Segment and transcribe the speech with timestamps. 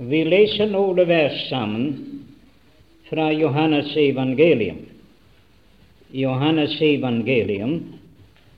[0.00, 1.88] Vi leser noen vers sammen
[3.10, 4.78] fra Johannes evangelium.
[6.16, 7.74] Johannes evangelium,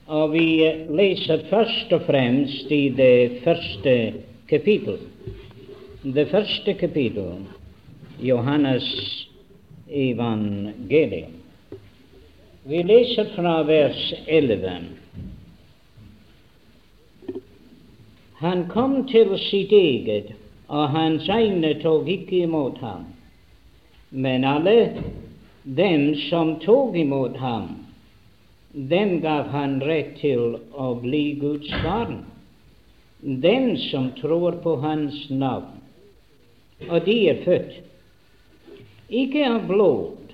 [0.07, 0.63] og vi
[0.95, 3.95] leser først og fremst i det første
[4.47, 5.01] kapittel.
[6.05, 7.43] Det første kapittel,
[8.22, 8.86] Johannes
[9.90, 11.34] evangelium.
[12.70, 14.77] Vi leser fra vers 11.
[18.46, 20.30] Han kom til sitt eget
[20.73, 23.05] og hans egne tok ikke imot ham.
[24.10, 24.77] Men alle
[25.62, 27.69] dem som tok imot ham,
[28.73, 32.23] dem gav han rett til å bli Guds barn,
[33.20, 35.77] dem som tror på hans navn.
[36.89, 37.77] Og de er født,
[39.12, 40.33] ikke av blod,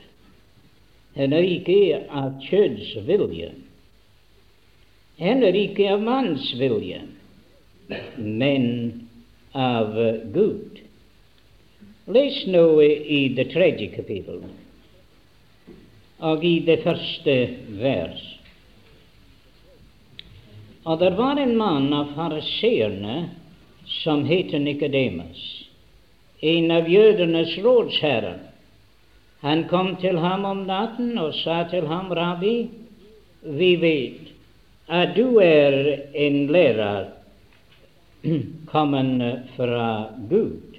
[1.18, 3.50] heller ikke av kjøds vilje,
[5.18, 7.02] heller ikke av manns vilje,
[8.16, 8.70] men
[9.58, 9.94] av
[10.32, 10.78] Gud.
[12.06, 14.40] Les nå i det tredje kapittel
[16.19, 17.34] og i det første
[17.78, 18.22] vers.
[20.88, 23.18] Og det var en mann av fariseerne
[24.00, 25.42] som het Nikodemus,
[26.40, 28.40] en av jødenes rådsherrer.
[29.44, 32.56] Han kom til ham om natten og sa til ham, Rabbi,
[33.42, 34.33] vi vet
[34.88, 35.77] at du er
[36.16, 37.12] en lærer
[38.70, 39.22] kommen
[39.56, 40.78] fra Gud.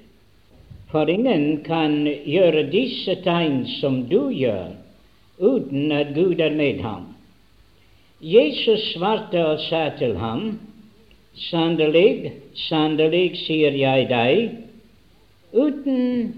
[0.90, 4.74] For ingen kan gjøre disse tegn som du gjør,
[5.38, 7.06] uten at Gud er med ham.
[8.20, 10.58] Jesus svarte og sa til ham,
[11.40, 12.32] Sannelig,
[12.66, 14.56] sannelig, sier jeg deg,
[15.54, 16.32] uten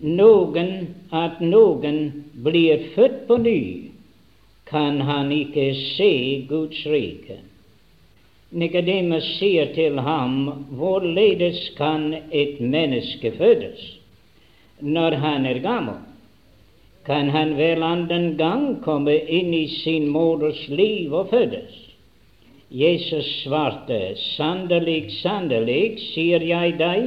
[0.00, 0.72] noen
[1.12, 2.00] at noen
[2.44, 3.60] blir født på ny,
[4.68, 6.12] kan han ikke se
[6.48, 7.38] Guds rike.
[8.50, 13.82] Nikodemus sier til ham, hvorledes kan et menneske fødes
[14.80, 15.98] når han er gammel?
[17.04, 21.76] Kan han vel annen gang komme inn i sin moders liv og fødes?
[22.70, 27.06] Jesus svarte, sannelig, sannelig, sier jeg deg,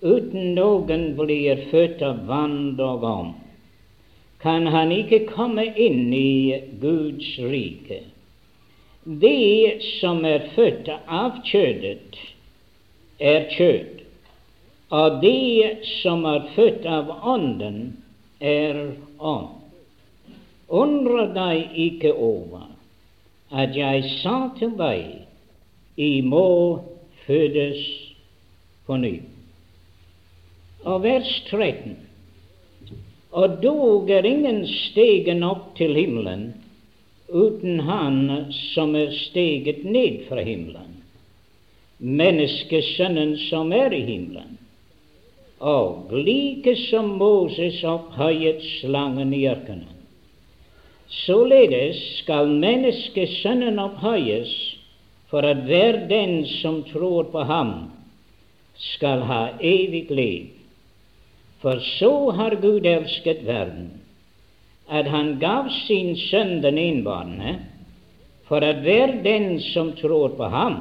[0.00, 3.32] uten noen blir født av vann og om,
[4.40, 8.04] kan han ikke komme inn i Guds rike.
[9.08, 12.18] Det som er født av kjødet,
[13.16, 14.02] er kjød,
[14.92, 17.78] og det som er født av Ånden,
[18.36, 18.76] er
[19.16, 19.54] ånd.
[20.68, 22.68] Undre deg ikke over
[23.48, 25.24] at jeg sa til deg,
[25.96, 26.84] I må
[27.24, 27.80] fødes
[28.84, 29.14] på ny.
[30.84, 31.96] Og vers 13.
[33.32, 36.50] Og dog er ingen stegen opp til himmelen
[37.28, 40.96] uten Han som er steget ned fra himmelen,
[41.98, 44.56] menneskesønnen som er i himmelen.
[45.58, 49.94] Og like som Moses opphøyet slangen i ørkenen,
[51.08, 54.52] således skal menneskesønnen opphøyes
[55.28, 57.90] for at hver den som tror på ham,
[58.78, 60.46] skal ha evig liv.
[61.58, 63.90] For så har Gud elsket verden,
[64.88, 67.58] at han gav sin sønn den enbårne,
[68.48, 70.80] for at hver den som tror på ham,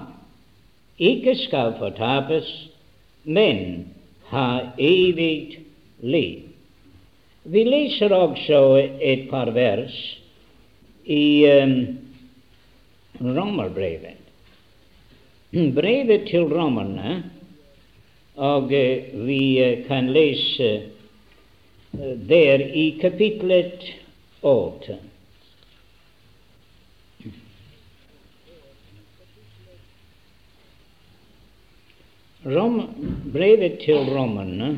[0.97, 2.47] ikke skal fortapes,
[3.23, 3.90] men
[4.31, 5.59] ha evig
[6.00, 6.47] liv.
[7.47, 8.62] Vi leser også
[9.00, 9.95] et par vers
[11.06, 11.75] i um,
[13.22, 14.16] Romerbrevet.
[15.75, 17.22] Brevet til romerne,
[18.35, 20.96] og uh, vi uh, kan lese
[21.97, 23.83] der i kapitlet
[24.41, 24.97] åtte.
[32.43, 32.77] Rom,
[33.33, 34.69] brevet til romerne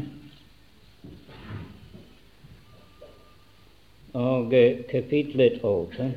[4.15, 4.55] og
[4.89, 6.07] kapitlet åtte.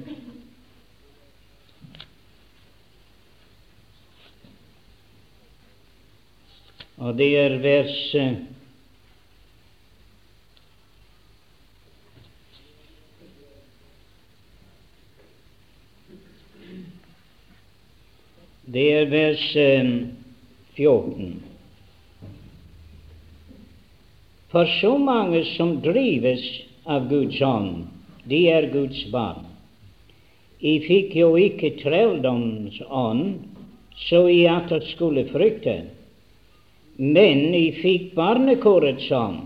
[7.03, 7.99] Og det er vers
[18.73, 21.25] Det er vers 14.
[21.25, 21.33] Eh,
[24.49, 26.45] For så mange som drives
[26.89, 27.83] av Guds ånd,
[28.25, 29.45] de er Guds barn.
[30.61, 33.43] I fikk jo ikke trelldoms ånd,
[34.09, 35.75] så i atter skulle frykte,
[36.97, 39.43] men I fikk barnekårets ånd,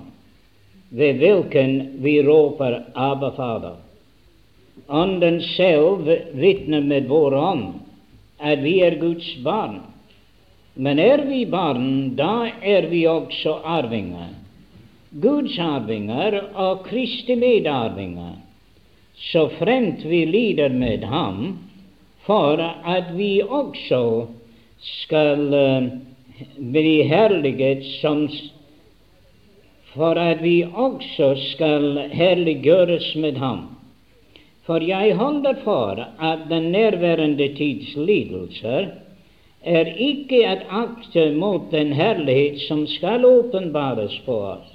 [0.95, 1.75] ved hvilken
[2.05, 3.83] vi råper Abba Fader.
[4.87, 6.07] Ånden selv
[6.39, 7.86] vitner med vår ånd
[8.39, 9.81] at vi er Guds barn.
[10.75, 14.35] Men er vi barn, da er vi også arvinger.
[15.23, 18.35] Guds arvinger og Kristi medarvinger,
[19.33, 21.59] så fremt vi lider med ham,
[22.27, 24.27] for at vi også
[24.83, 25.89] skal uh,
[26.73, 28.29] bli herliget som
[29.97, 33.76] for at vi også skal herliggjøres med ham.
[34.67, 38.87] For jeg holder for at den nærværende tids lidelser
[39.63, 44.73] er ikke et akte mot den herlighet som skal åpenbares på oss.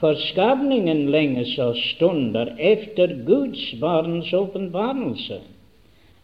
[0.00, 5.40] For skapningen lenges og stunder efter Guds barns åpenbarelse.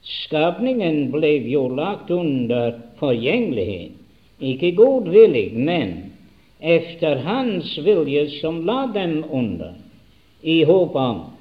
[0.03, 3.97] Skapningen ble jo lagt under forgjengelighet,
[4.41, 5.95] ikke godvillig, men
[6.61, 9.73] efter Hans vilje som la dem under,
[10.43, 11.34] i håp om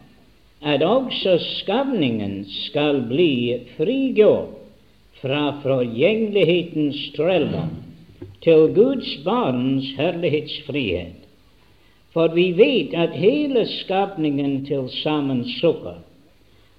[0.64, 4.60] at også skapningen skal bli frigjort
[5.20, 7.74] fra forgjengelighetens trelldom
[8.44, 11.20] til Guds barns herlighetsfrihet.
[12.14, 16.00] For vi vet at hele skapningen til sammen sukker,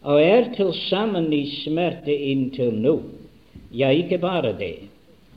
[0.04, 2.98] og er til sammen i smerte inntil nå.
[3.74, 4.76] Ja, ikke bare det,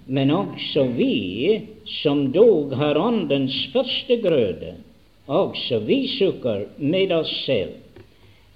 [0.05, 1.61] men også vi
[2.03, 4.75] som dog har Åndens første grøde,
[5.27, 7.86] også vi sukker med oss selv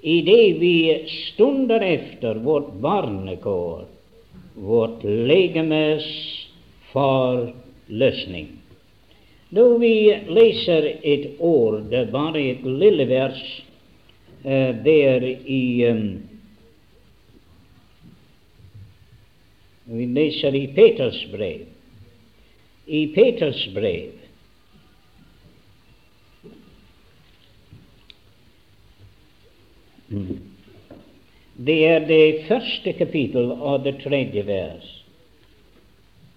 [0.01, 3.85] i det vi stunder efter vårt barnekår,
[4.55, 6.05] vårt legemes
[6.91, 8.47] forløsning.
[9.49, 9.95] Når vi
[10.27, 13.41] leser et ord, bare et lille vers
[14.43, 16.05] uh, der i um,
[19.91, 21.65] Vi leser i Peters brev.
[22.87, 24.20] I Peters brev
[31.65, 34.87] Det er det første kapittel og det tredje vers.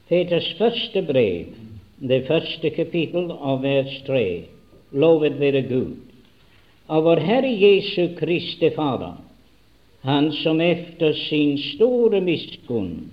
[0.08, 1.54] Peters første brev,
[1.98, 4.44] det første kapittel av vers tre.
[4.92, 5.96] Lovet være Gud.
[6.88, 9.16] Av vår Herre Jesu Kristi Fader,
[10.04, 13.08] Han som efter sin store miskunn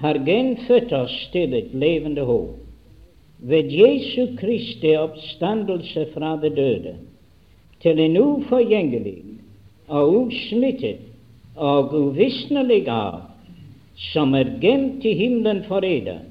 [0.00, 2.56] har gjenfødt oss til et levende håp
[3.38, 6.96] ved Jesu Kristi oppstandelse fra det døde,
[7.82, 9.27] til en uforgjengelig
[9.88, 11.04] og utsmittet
[11.56, 13.22] og uvisnelig av,
[14.12, 16.22] som er gemt i himmelen for eder,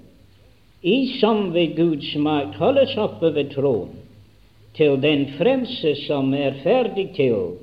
[0.81, 3.95] i som ved Guds makt holdes oppe ved troen,
[4.77, 7.57] til den frelse som er ferdig til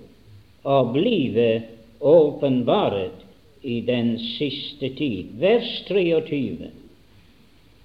[0.66, 1.62] å blive
[2.04, 3.22] åpenbaret
[3.62, 5.30] i den siste tid.
[5.40, 6.72] Vers 23.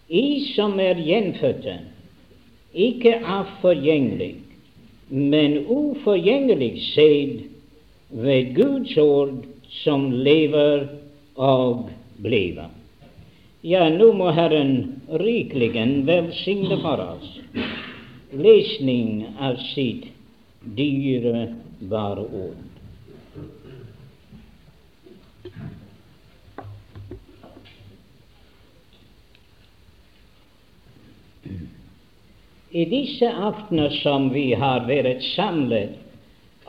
[0.10, 1.78] I som er gjenfødte,
[2.74, 4.34] ikke av forgjengelig,
[5.10, 7.49] men uforgjengelig sæd
[8.10, 9.46] ved Guds ord
[9.84, 10.88] som lever
[11.36, 12.70] og bliver.
[13.64, 15.74] Ja, nå må Herren rikelig
[16.08, 17.40] velsigne for oss
[18.32, 20.06] lesning av sitt
[20.62, 22.66] dyrebare ord.
[32.70, 35.98] I disse aftener som vi har vært samlet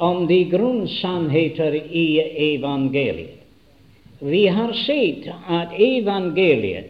[0.01, 2.21] om de grunnsannheter i
[2.55, 3.37] evangeliet.
[4.19, 6.89] Vi har sett at evangeliet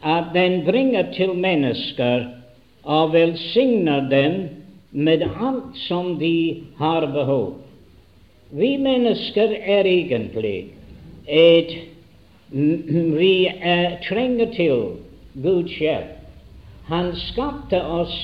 [0.00, 2.26] at den bringer til mennesker
[2.84, 4.36] og velsigner dem
[4.92, 7.54] med alt som de har behov.
[8.52, 10.66] Vi mennesker er egentlig
[11.26, 11.76] et
[12.52, 14.82] Vi er, trenger til
[15.42, 16.12] Guds hjelp.
[16.86, 18.14] Han skapte oss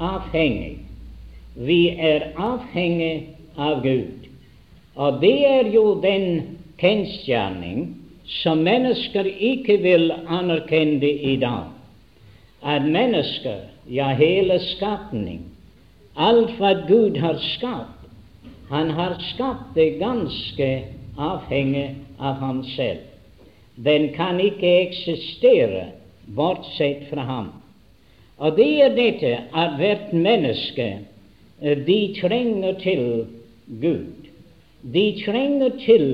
[0.00, 0.78] avhengig.
[1.58, 4.28] Vi er avhengig av Gud.
[4.94, 7.94] Og det er jo den kjensgjerning
[8.40, 11.72] som mennesker ikke vil anerkjenne i dag.
[12.64, 15.42] At mennesker, ja, hele skapning,
[16.16, 18.06] alt hva Gud har skapt,
[18.70, 20.70] han har skapt det ganske
[21.20, 23.02] avhengig av ham selv.
[23.76, 25.90] Den kan ikke eksistere
[26.36, 27.50] bortsett fra ham.
[28.38, 30.88] Og det er dette at hvert menneske
[31.60, 33.26] de trenger til
[33.66, 34.28] Gud.
[34.80, 36.08] De trenger til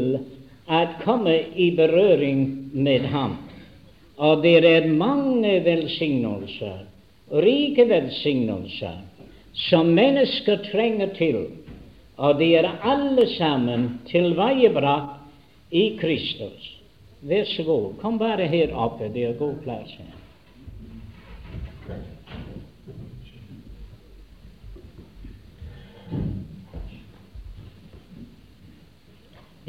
[0.71, 3.39] å komme i berøring med Ham.
[4.21, 6.85] Og det er mange velsignelser,
[7.43, 9.01] rike velsignelser,
[9.71, 11.41] som mennesker trenger til,
[12.21, 16.77] og de er alle sammen tilveiebrakt i Kristus.
[17.25, 20.20] Vær så god, kom bare her oppe, det er god plass her.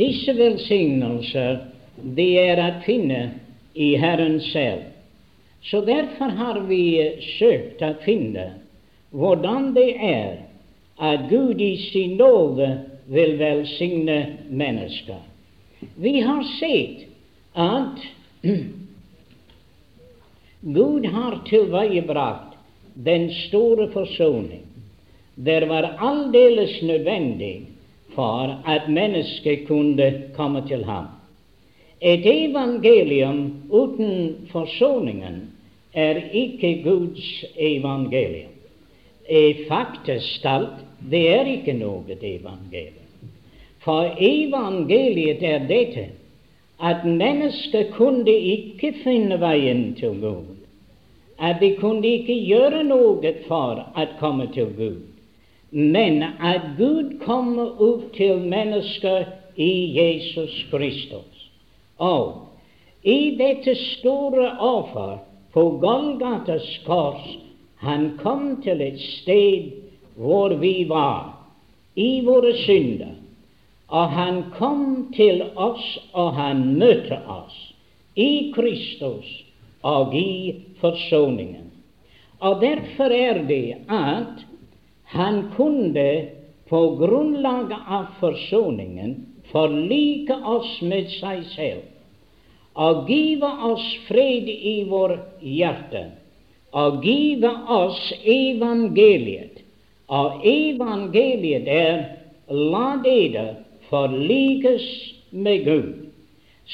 [0.01, 1.59] Disse velsignelser
[2.17, 3.21] de er å finne
[3.77, 4.87] i Herren selv.
[5.61, 6.85] Så derfor har vi
[7.37, 8.47] søkt å finne
[9.13, 10.39] hvordan det er
[10.97, 12.69] at Gud i sin nåde
[13.11, 14.17] vil velsigne
[14.49, 15.21] mennesker.
[16.01, 17.05] Vi har sett
[17.53, 18.01] at
[20.77, 22.57] Gud har tilveiebrakt
[22.93, 24.65] den store forsoning.
[25.35, 27.70] Det var aldeles nødvendig
[28.15, 31.05] for at mennesket kunne komme til ham.
[32.01, 35.41] Et evangelium uten forsoningen
[35.93, 38.49] er ikke Guds evangelium.
[39.29, 43.05] E faktisk talt, det er ikke noe evangelium.
[43.79, 46.07] For evangeliet er dette
[46.81, 50.57] at mennesket kunne ikke finne veien til Gud.
[51.39, 55.10] At de kunne ikke gjøre noe for å komme til Gud.
[55.71, 59.25] Men at Gud kommer ut til mennesker
[59.55, 61.47] i Jesus Kristus.
[61.97, 62.47] Og
[63.03, 65.21] i dette store offer
[65.53, 67.23] på Golgatas kors
[67.81, 69.71] han kom til et sted
[70.15, 71.33] hvor vi var,
[71.95, 73.15] i våre synder.
[73.87, 77.57] Og han kom til oss, og han møtte oss
[78.15, 79.27] i Kristus
[79.83, 81.71] og i forsoningen.
[82.39, 84.45] Og derfor er det at
[85.11, 86.09] han kunne
[86.69, 89.15] på grunnlag av forsoningen
[89.51, 96.05] forlike oss med seg selv og give oss fred i vår hjerte
[96.71, 99.59] og give oss evangeliet.
[100.11, 101.99] Og evangeliet er
[102.51, 103.45] la dere
[103.89, 104.85] forlikes
[105.31, 105.91] med Gud,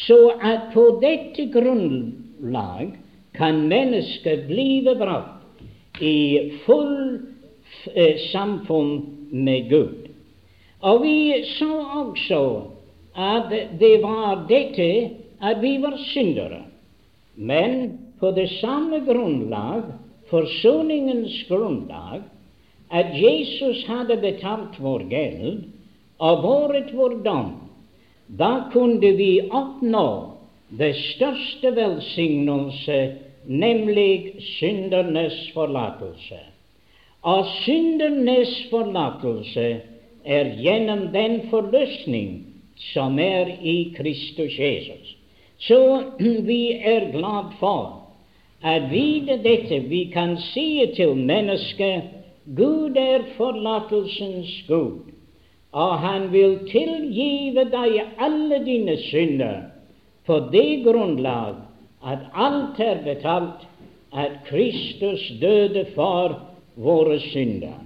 [0.06, 2.94] så at på dette grunnlag
[3.38, 7.37] kan mennesket blive brakt i full
[8.32, 9.02] samfunn
[9.32, 10.08] med Gud.
[10.82, 11.72] Og vi så
[12.04, 12.42] også
[13.18, 14.90] at det var dette
[15.42, 16.62] at vi var syndere.
[17.36, 19.84] Men på det samme grunnlag,
[20.30, 22.22] forsoningens grunnlag,
[22.92, 25.64] at Jesus hadde betalt vår gjeld,
[26.20, 27.52] og båret vår dom,
[28.28, 30.08] da kunne vi oppnå
[30.80, 32.98] det største velsignelse,
[33.48, 36.40] nemlig syndernes forlatelse.
[37.28, 39.68] Og syndernes forlatelse
[40.26, 42.46] er gjennom den forløsning
[42.94, 45.16] som er i Kristus Jesus.
[45.60, 45.82] Så
[46.50, 48.08] vi er glad for
[48.64, 49.82] at vite dette.
[49.90, 52.02] Vi kan si til mennesket
[52.56, 55.18] Gud er forlatelsens Gud
[55.78, 59.68] og han vil tilgive deg alle dine synder
[60.28, 61.60] på det grunnlag
[62.08, 63.66] at alt er betalt,
[64.14, 66.38] at Kristus døde for
[66.78, 67.84] våre synder.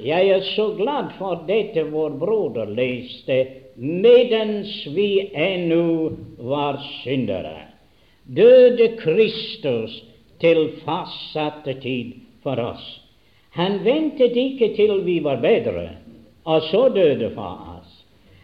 [0.00, 3.36] Jeg er så glad for dette vår broder leste
[3.76, 7.68] medens vi ennå var syndere.
[8.24, 10.02] Døde Kristus
[10.40, 12.84] til fastsatte tid for oss.
[13.56, 15.90] Han ventet ikke til vi var bedre
[16.44, 17.90] og så døde for oss.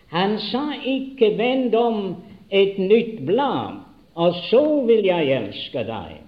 [0.08, 2.16] Han sa ikke 'vend om
[2.50, 3.80] et nytt blad,
[4.14, 6.22] og så vil jeg elske deg'.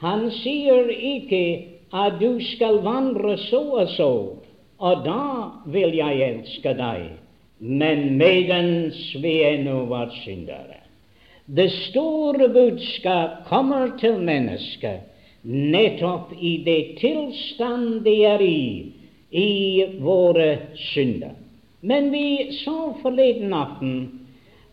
[0.00, 4.12] Han sier ikke at du skal vandre så og så,
[4.82, 5.24] og da
[5.72, 7.10] vil jeg elske deg,
[7.58, 10.80] men medens vi ennå var syndere.
[11.46, 15.08] Det store budskap kommer til mennesket
[15.42, 18.92] nettopp i det tilstand de er i,
[19.30, 21.34] i våre synder.
[21.82, 23.94] Men vi sa forleden aften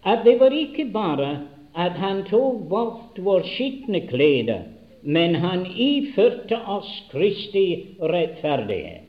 [0.06, 1.32] at det var ikke bare
[1.76, 4.62] at han tok bort vår skitne klede,
[5.02, 9.06] men han iførte oss Kristi rettferdighet.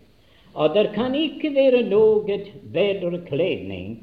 [0.54, 2.38] Og det kan ikke være noe
[2.75, 4.00] bedre kledning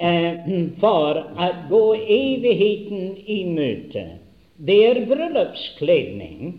[0.00, 0.48] eh,
[0.80, 4.06] for å gå evigheten i møte.
[4.56, 6.54] Det er bryllupskledning.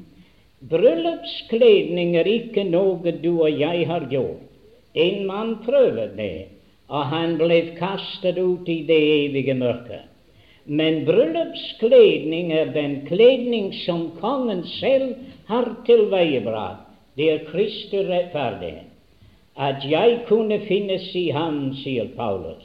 [0.70, 4.50] Bryllupskledning er ikke noe du og jeg har gjort.
[4.94, 6.48] En mann prøvde det,
[6.94, 10.13] og han ble kastet ut i det evige mørket.
[10.66, 15.16] Men bryllupskledning er den kledning som kongen selv
[15.48, 16.88] har tilveiebrakt.
[17.18, 18.90] Det er Kristi rettferdighet.
[19.60, 22.64] At jeg kunne finnes i ham, sier Paulus,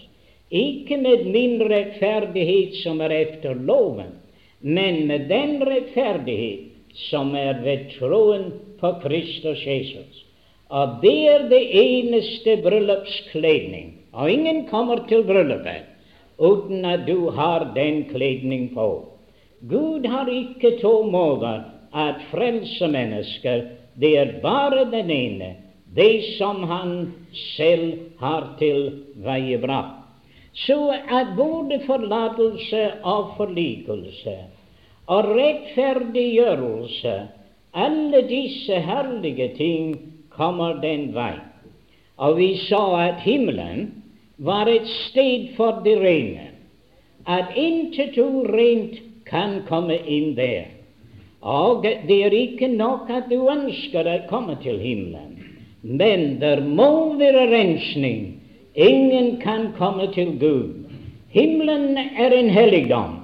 [0.49, 4.15] ikke med min rettferdighet som er efter loven,
[4.61, 8.49] men med den rettferdighet som er ved troen
[8.81, 10.25] på Kristus Jesus.
[10.71, 13.93] Og det er det eneste bryllupskledning.
[14.13, 15.98] Og ingen kommer til bryllupet
[16.39, 19.05] uten at du har den kledning på.
[19.61, 21.65] Gud har ikke to måter
[21.95, 23.65] at frelse mennesker.
[23.99, 25.55] Det er bare den ene,
[25.95, 27.13] det som Han
[27.57, 29.95] selv har tilveiebrakt.
[30.55, 34.37] Så at både forlatelse og forlikelse
[35.07, 37.29] og rettferdiggjørelse
[37.75, 39.99] Alle disse herlige ting
[40.31, 41.35] kommer den vei.
[42.17, 43.98] Og vi sa at himmelen
[44.39, 46.51] var et sted for de rene,
[47.27, 50.71] at intet urent kan komme inn der.
[51.43, 55.37] Og det er ikke nok at du ønsker å komme til himmelen,
[55.83, 58.39] men der må være rensning.
[58.75, 60.87] Ingen kan komme til Gud.
[61.35, 63.19] Himmelen er en helligdom,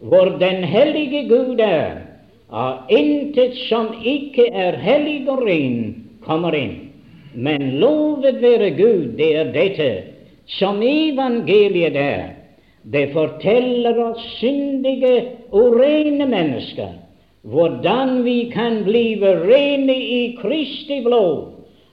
[0.00, 2.00] hvor den hellige Gud er,
[2.48, 5.78] og intet som ikke er hellig og ren,
[6.24, 6.76] kommer inn.
[7.34, 9.88] Men lovet være Gud, det er dette
[10.46, 12.26] som evangeliet er.
[12.84, 15.14] Det forteller oss syndige
[15.52, 17.00] og rene mennesker
[17.44, 21.52] hvordan vi kan bli rene i Kristi blod,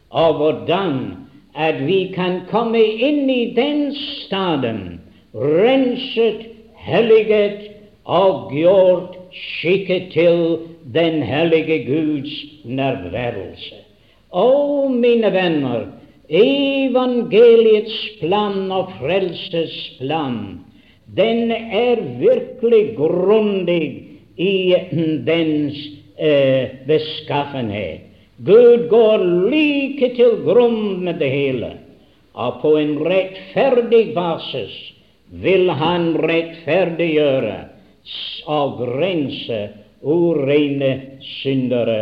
[0.09, 1.17] og hvordan
[1.55, 5.01] at vi kan komme inn i den staden,
[5.35, 7.67] renset, helliget
[8.05, 10.57] og gjort skikket til
[10.93, 12.31] den hellige Guds
[12.65, 13.83] nærværelse.
[14.31, 15.85] Å, mine venner,
[16.31, 20.61] evangeliets plan og frelses plan,
[21.15, 23.87] den er virkelig grundig
[24.39, 24.53] i
[25.27, 25.75] dens
[26.17, 28.07] eh, beskaffenhet.
[28.41, 29.21] Gud går
[29.51, 31.75] like til grunn med det hele,
[32.33, 34.73] og på en rettferdig basis
[35.43, 37.59] vil Han rettferdiggjøre
[38.49, 39.61] og grense
[40.01, 41.99] urene syndere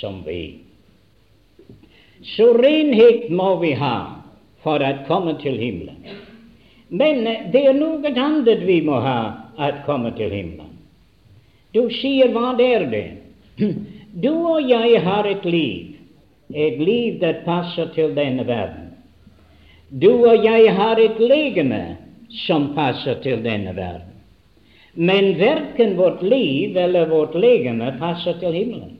[0.00, 0.61] som vi.
[2.22, 3.96] Så renhet må vi ha
[4.62, 6.20] for å komme til himmelen.
[6.92, 9.18] Men det er noe annet vi må ha
[9.56, 10.70] for å komme til himmelen.
[11.72, 13.06] Du sier, hva er det?
[14.12, 15.94] Du og jeg har et liv,
[16.52, 18.90] et liv det passer til denne verden.
[19.88, 21.80] Du og jeg har et legeme
[22.44, 24.10] som passer til denne verden.
[24.92, 28.98] Men verken vårt liv eller vårt legeme passer til himmelen.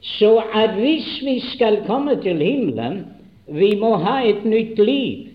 [0.00, 3.06] Så at hvis vi skal komme til himmelen,
[3.48, 5.28] vi må ha et nytt liv.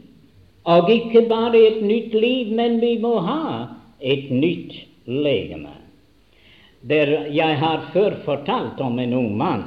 [0.63, 3.65] Og ikke bare et nytt liv, men vi må ha
[3.99, 5.73] et nytt legeme.
[6.87, 9.63] Der jeg har før fortalt om en ung mann,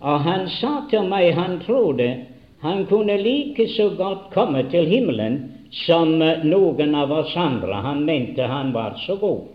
[0.00, 2.08] og han sa til meg han trodde
[2.62, 5.38] han kunne like så godt komme til himmelen
[5.86, 7.82] som noen av oss andre.
[7.82, 9.46] Han mente han var så god.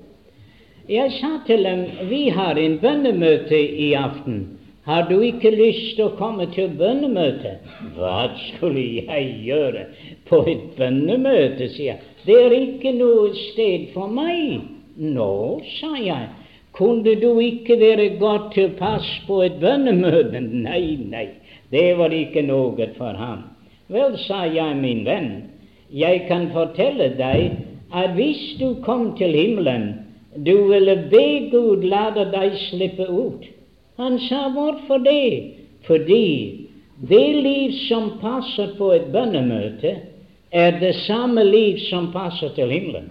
[0.87, 4.43] Jeg sa til dem vi har en bønnemøte i aften.
[4.83, 7.53] Har du ikke lyst til å komme til bønnemøte?
[7.95, 9.85] Hva skulle jeg gjøre
[10.27, 12.09] på et bønnemøte, sier jeg.
[12.25, 14.65] Det er ikke noe sted for meg.
[14.99, 16.27] Nå, sa jeg.
[16.75, 20.43] Kunne du ikke være godt tilpass på et bønnemøte?
[20.67, 21.27] Nei, nei,
[21.71, 23.47] det var ikke noe for ham.
[23.93, 25.31] Vel, sa jeg, min venn,
[25.93, 27.55] jeg kan fortelle deg
[27.93, 29.91] at hvis du kom til himmelen,
[30.35, 33.52] du ville be Gud la deg slippe ut.
[33.97, 35.53] Han sa hvorfor det?
[35.87, 36.59] Fordi
[37.09, 39.95] det liv som passer på et bønnemøte,
[40.51, 43.09] er det samme liv som passer til himmelen.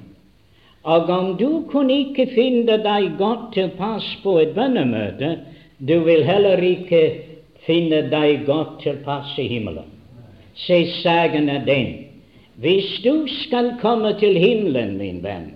[0.83, 5.37] Og om du kunne ikke finne deg godt tilpass på et bønnemøte,
[5.79, 7.03] du vil heller ikke
[7.66, 9.90] finne deg godt tilpass i himmelen.
[10.55, 11.92] Se, sagen er den
[12.62, 15.53] hvis du skal komme til himmelen, min venn,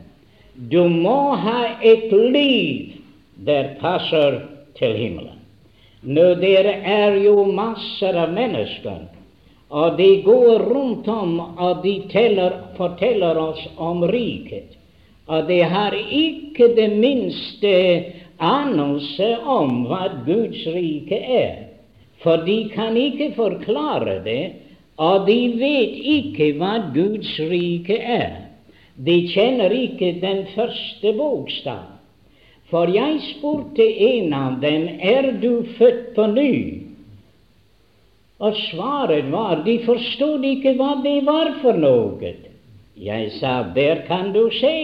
[0.73, 2.97] du må ha et liv
[3.47, 4.41] der passer
[4.79, 5.43] til himmelen.
[6.07, 9.07] Nå, dere er jo masser av mennesker,
[9.75, 14.77] og de går rundt om og de teller, forteller oss om riket.
[15.27, 17.73] Og de har ikke det minste
[18.39, 21.57] anelse om hva Guds rike er.
[22.23, 24.45] For de kan ikke forklare det,
[25.03, 28.47] og de vet ikke hva Guds rike er.
[28.97, 31.95] De kjenner ikke den første bokstav.
[32.70, 36.52] For jeg spurte en av dem, er du født på ny?
[38.42, 42.33] Og svaret var, de forstod ikke hva det var for noe.
[42.96, 44.76] Jeg sa, der kan du se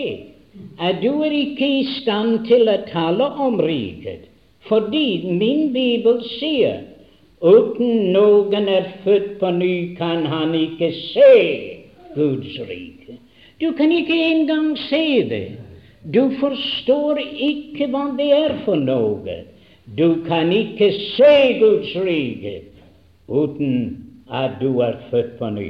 [0.79, 4.29] at du er ikke i stand til å tale om riket,
[4.69, 6.85] fordi min bibel sier
[7.43, 11.33] uten noen er født på ny, kan han ikke se
[12.15, 13.19] Guds rike.
[13.59, 15.47] Du kan ikke engang se det.
[16.03, 19.37] Du forstår ikke hva det er for noe.
[19.95, 22.55] Du kan ikke se Guds rike
[23.29, 23.75] uten
[24.27, 25.69] at du er født på ny,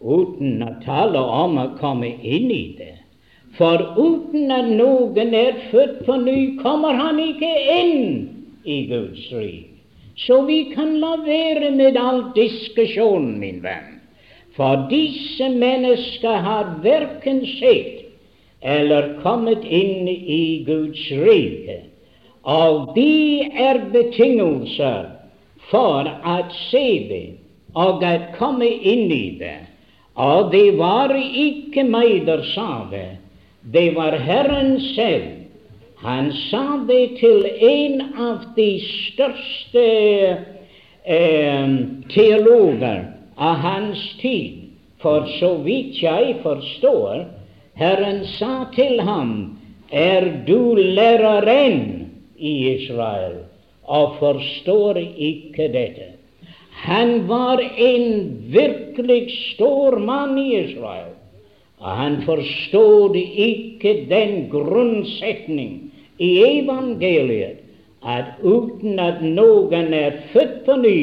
[0.00, 2.94] uten å tale om å komme inn i det.
[3.56, 8.04] For uten at noen er født på ny, kommer han ikke inn
[8.68, 9.78] i Guds rike.
[10.18, 13.96] Så vi kan la være med all diskusjon, min venn.
[14.58, 18.07] For disse mennesker har verken sett
[18.60, 21.82] eller kommet inn i Guds rike.
[22.42, 25.10] Og de er betingelser
[25.70, 26.38] for å
[26.70, 27.26] se det
[27.78, 29.58] og å komme inn i det.
[30.18, 33.18] Og det var ikke meg der sa det,
[33.62, 35.34] det var Herren selv.
[36.02, 39.84] Han sa det til en av de største
[41.04, 41.70] eh,
[42.14, 43.00] teologer
[43.36, 44.64] av hans tid.
[45.02, 47.26] For så vidt jeg forstår,
[47.78, 49.58] Herren sa til ham,
[49.90, 53.36] er du læreren i Israel
[53.84, 56.08] og forstår ikke dette?
[56.82, 61.14] Han var en virkelig stor mann i Israel,
[61.78, 67.62] og han forstod ikke den grunnsetning i evangeliet
[68.02, 70.98] at uten at noen er født på ny,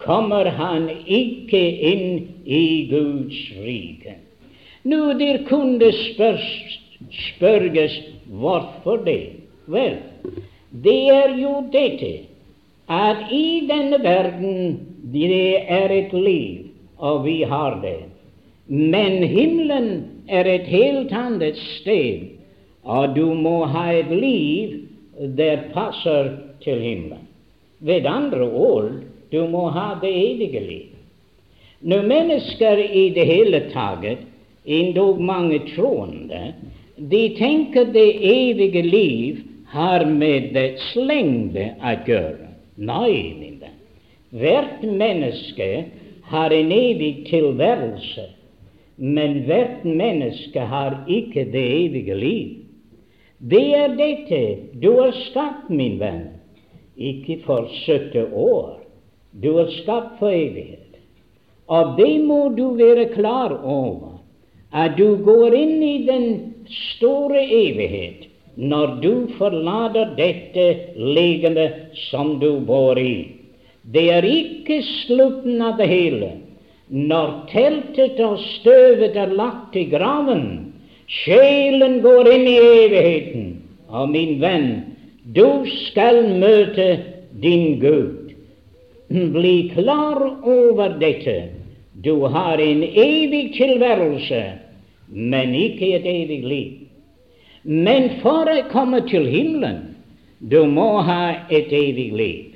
[0.00, 2.08] kommer han ikke inn
[2.44, 4.25] i Guds rike.
[4.86, 6.46] Nå, der kunne spørs,
[7.10, 7.96] spørges
[8.26, 9.22] hvorfor det.
[9.66, 9.96] Vel,
[10.84, 12.12] det er jo dette
[12.86, 14.76] at i denne verden
[15.12, 16.68] det er et liv,
[16.98, 17.98] og vi har det.
[18.66, 22.30] Men himmelen er et helt annet sted,
[22.82, 24.86] og du må ha et liv
[25.38, 26.30] der passer
[26.62, 27.26] til himmelen.
[27.80, 28.90] Ved andre ord
[29.32, 30.92] du må ha det evige liv.
[31.80, 34.22] Når mennesker i det hele tatt,
[34.66, 36.54] endog mange troende,
[36.96, 40.54] de tenker det evige liv har med
[40.92, 42.48] slengde lengde å gjøre.
[42.76, 43.78] Nei, min venn.
[44.36, 45.68] Hvert menneske
[46.30, 48.26] har en evig tilværelse,
[48.96, 52.54] men hvert menneske har ikke det evige liv.
[53.38, 54.42] Det er dette
[54.80, 56.26] du er skapt, min venn,
[56.96, 58.78] ikke for 70 år,
[59.36, 60.96] du er skapt for evighet.
[61.68, 64.15] Og det må du være klar over,
[64.76, 66.26] at du går inn i den
[66.92, 71.66] store evighet når du forlater dette legeme
[72.08, 73.36] som du bor i.
[73.92, 76.30] Det er ikke slutten av det hele.
[76.88, 80.72] Når teltet og støvet er lagt i graven,
[81.22, 83.48] sjelen går inn i evigheten.
[83.88, 84.70] Og min venn,
[85.36, 86.88] du skal møte
[87.42, 88.32] din Gud.
[89.36, 91.36] Bli klar over dette.
[92.02, 94.42] Du har en evig tilværelse,
[95.08, 96.72] men ikke et evig liv.
[97.62, 99.82] Men for å komme til himmelen,
[100.38, 102.52] du må ha et evig liv.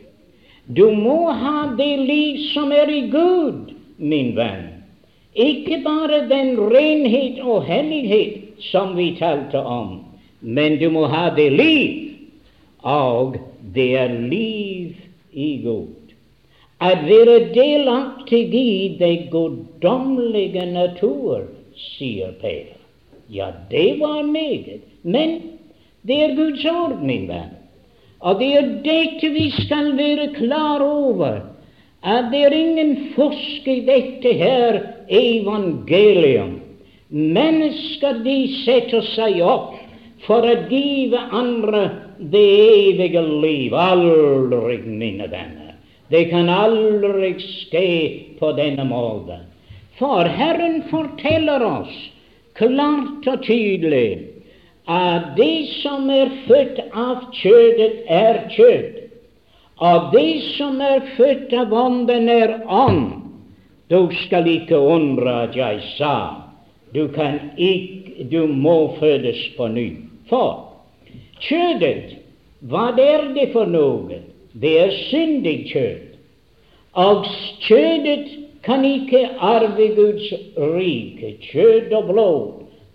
[0.66, 4.68] Du må ha det liv som er i Gud, min venn.
[5.34, 10.00] Ikke bare den renhet og hellighet som vi talte om,
[10.40, 12.06] men du må ha det liv,
[12.86, 13.38] og
[13.74, 14.98] det er liv
[15.32, 16.00] i Gud
[16.80, 21.42] at være delaktig i det guddommelige natur,
[21.96, 22.78] sier Peter.
[23.30, 25.40] Ja, det var meget, men
[26.02, 27.52] det er Guds ord, min venn.
[28.20, 31.40] Og det er dette vi skal være klar over,
[32.02, 36.58] at det er ingen fusk i dette her evangelium.
[37.10, 39.78] Mennesker de setter seg opp
[40.26, 41.86] for å give andre
[42.20, 42.46] det
[42.90, 43.74] evige liv.
[43.74, 45.74] Aldri, mine venner.
[46.10, 47.88] Det kan aldri skje
[48.40, 49.49] på denne måten.
[50.00, 51.96] For Herren forteller oss
[52.56, 54.30] klart og tydelig
[54.88, 58.96] at det som er født av kjødet, er kjød.
[59.80, 63.04] Og det som er født av Ånden, er ånd.
[63.92, 66.14] Du skal ikke undre at jeg sa
[66.94, 69.86] du, kan ikke, du må fødes på ny.
[70.30, 70.72] For
[71.44, 72.16] kjødet,
[72.66, 74.24] hva er det for noe?
[74.52, 76.06] Det er syndig kjød.
[76.98, 77.28] Og
[77.62, 81.36] kjødet kan ikke arve Guds rike.
[81.50, 82.48] Kjød og blod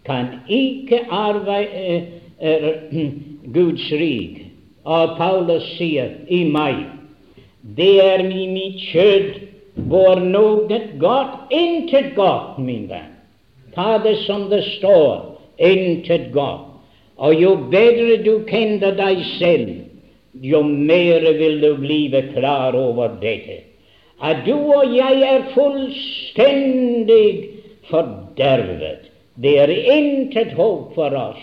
[0.06, 2.04] kan ikke arve eh,
[2.40, 2.74] er,
[3.56, 4.52] Guds rike.
[4.86, 6.84] Og Paulus sier i meg
[7.78, 9.32] det er i mitt kjød
[9.90, 13.10] hvor noe godt, intet godt, min venn.
[13.76, 16.70] Ta det som det står, intet godt.
[17.18, 19.72] Og jo bedre du kjenner deg selv,
[20.44, 22.00] jo mer vil du bli
[22.34, 23.64] klar over dette.
[24.22, 27.50] At du og jeg er fullstendig
[27.90, 29.12] fordervet.
[29.36, 31.42] Det er intet håp for oss,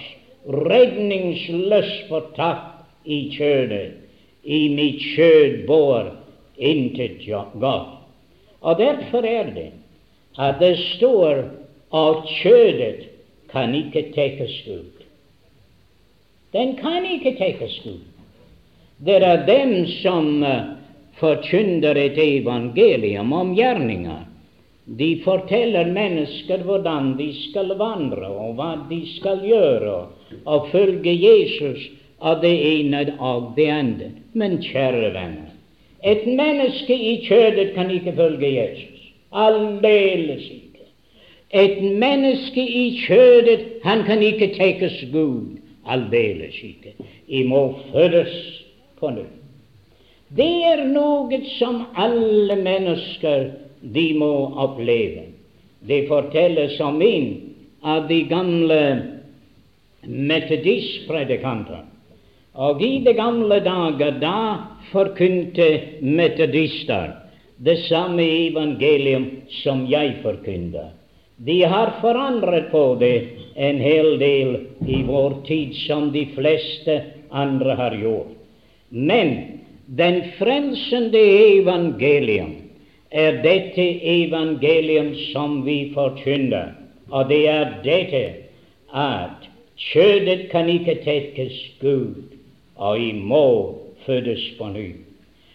[0.48, 3.98] redningsløst fortapt i kjødet.
[4.42, 6.08] I mitt kjød bor
[6.56, 7.20] intet
[7.60, 7.98] godt.
[8.62, 9.70] Og derfor er det
[10.38, 11.44] at det står
[11.92, 13.08] at kjødet
[13.52, 15.04] kan ikke tekkes ut.
[16.52, 18.08] Den kan ikke tekkes ut.
[19.04, 20.71] Det er dem som uh,
[21.20, 24.28] forkynner et evangelium om gjerninger.
[24.84, 29.96] De forteller mennesker hvordan de skal vandre, og hva de skal gjøre,
[30.44, 31.86] og følge Jesus
[32.20, 34.10] av det ene og det andre.
[34.34, 35.52] Men kjære venner,
[36.02, 39.02] et menneske i kjødet kan ikke følge Jesus.
[39.32, 40.88] Aldeles ikke.
[41.52, 45.60] Et menneske i kjødet, han kan ikke tekes Gud.
[45.86, 46.96] Aldeles ikke.
[47.28, 48.34] I må fødes
[48.98, 49.41] på nytt.
[50.36, 53.50] Det er noe som alle mennesker
[53.82, 54.32] de må
[54.64, 55.26] oppleve.
[55.84, 57.26] Det fortelles om en
[57.82, 58.78] av de gamle
[60.06, 61.82] metodistpredikanter.
[62.54, 64.38] Og i de gamle dager, da
[64.92, 65.68] forkynte
[66.00, 67.12] metodister
[67.62, 69.28] det samme evangelium
[69.62, 70.92] som jeg forkynner.
[71.36, 73.16] De har forandret på det
[73.56, 74.54] en hel del
[74.86, 78.38] i vår tid, som de fleste andre har gjort.
[78.88, 79.61] Men
[79.98, 81.20] den frelsende
[81.58, 82.52] evangelium
[83.10, 86.72] er dette evangelium som vi forkynner,
[87.10, 88.22] og det er dette
[88.96, 92.14] at kjødet kan ikke tekkes Gud,
[92.76, 93.74] og i må
[94.06, 94.88] fødes på ny.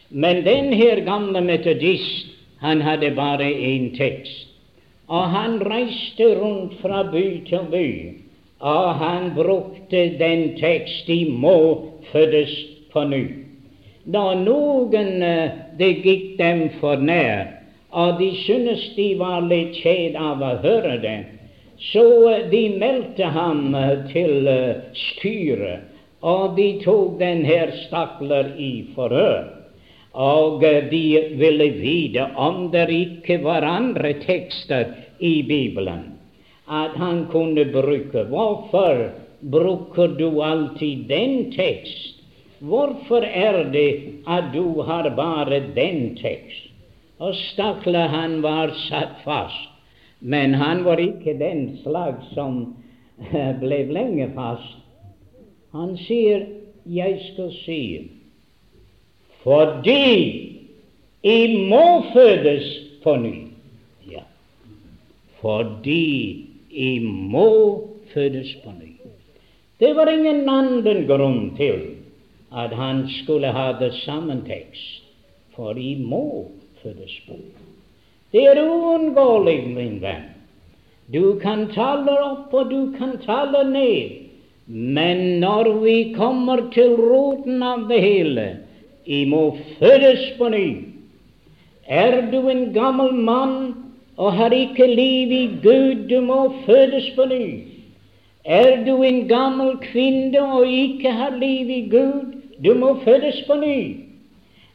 [0.09, 2.29] Men denne gamle metodist,
[2.61, 4.47] han hadde bare én tekst.
[5.07, 7.89] Og han reiste rundt fra by til by,
[8.59, 11.57] og han brukte den tekst de må
[12.11, 12.53] fødes
[12.93, 13.46] på ny.
[14.07, 17.49] Da noen eh, det gikk dem for nær,
[17.91, 21.17] og de syntes de var litt kjed av å høre det,
[21.91, 24.47] så eh, de meldte ham eh, til
[24.95, 29.53] styret og de tok den her stakler i forhør.
[30.17, 31.03] Og de
[31.37, 36.13] ville vite om det ikke var andre tekster i Bibelen
[36.67, 38.25] at han kunne bruke.
[38.27, 42.16] Hvorfor bruker du alltid den tekst?
[42.59, 46.73] Hvorfor er det at du har bare den tekst?
[47.19, 49.69] Og stakkar, han var satt fast,
[50.19, 52.75] men han var ikke den slag som
[53.61, 54.77] ble lenge fast.
[55.73, 56.45] Han sier
[56.85, 58.09] 'jeg skal si'
[59.43, 60.53] fordi
[61.23, 62.65] I må fødes
[63.03, 63.47] på ny.
[64.11, 64.23] Ja,
[65.41, 67.81] fordi I må
[68.13, 68.91] fødes på ny.
[69.79, 71.96] Det var ingen annen grunn til
[72.51, 75.03] at han skulle ha det samme tekst,
[75.55, 76.51] for I må
[76.83, 77.35] fødes på.
[78.31, 80.29] Det er uunngåelig, min venn.
[81.13, 84.27] Du kan tale opp, og du kan tale ned.
[84.67, 88.47] Men når vi kommer til roten av det hele
[89.07, 90.67] I må fødes på ny.
[91.87, 93.75] Er du en gammel mann
[94.17, 97.63] og har ikke liv i Gud, du må fødes på ny.
[98.43, 103.55] Er du en gammel kvinne og ikke har liv i Gud, du må fødes på
[103.55, 103.79] ny.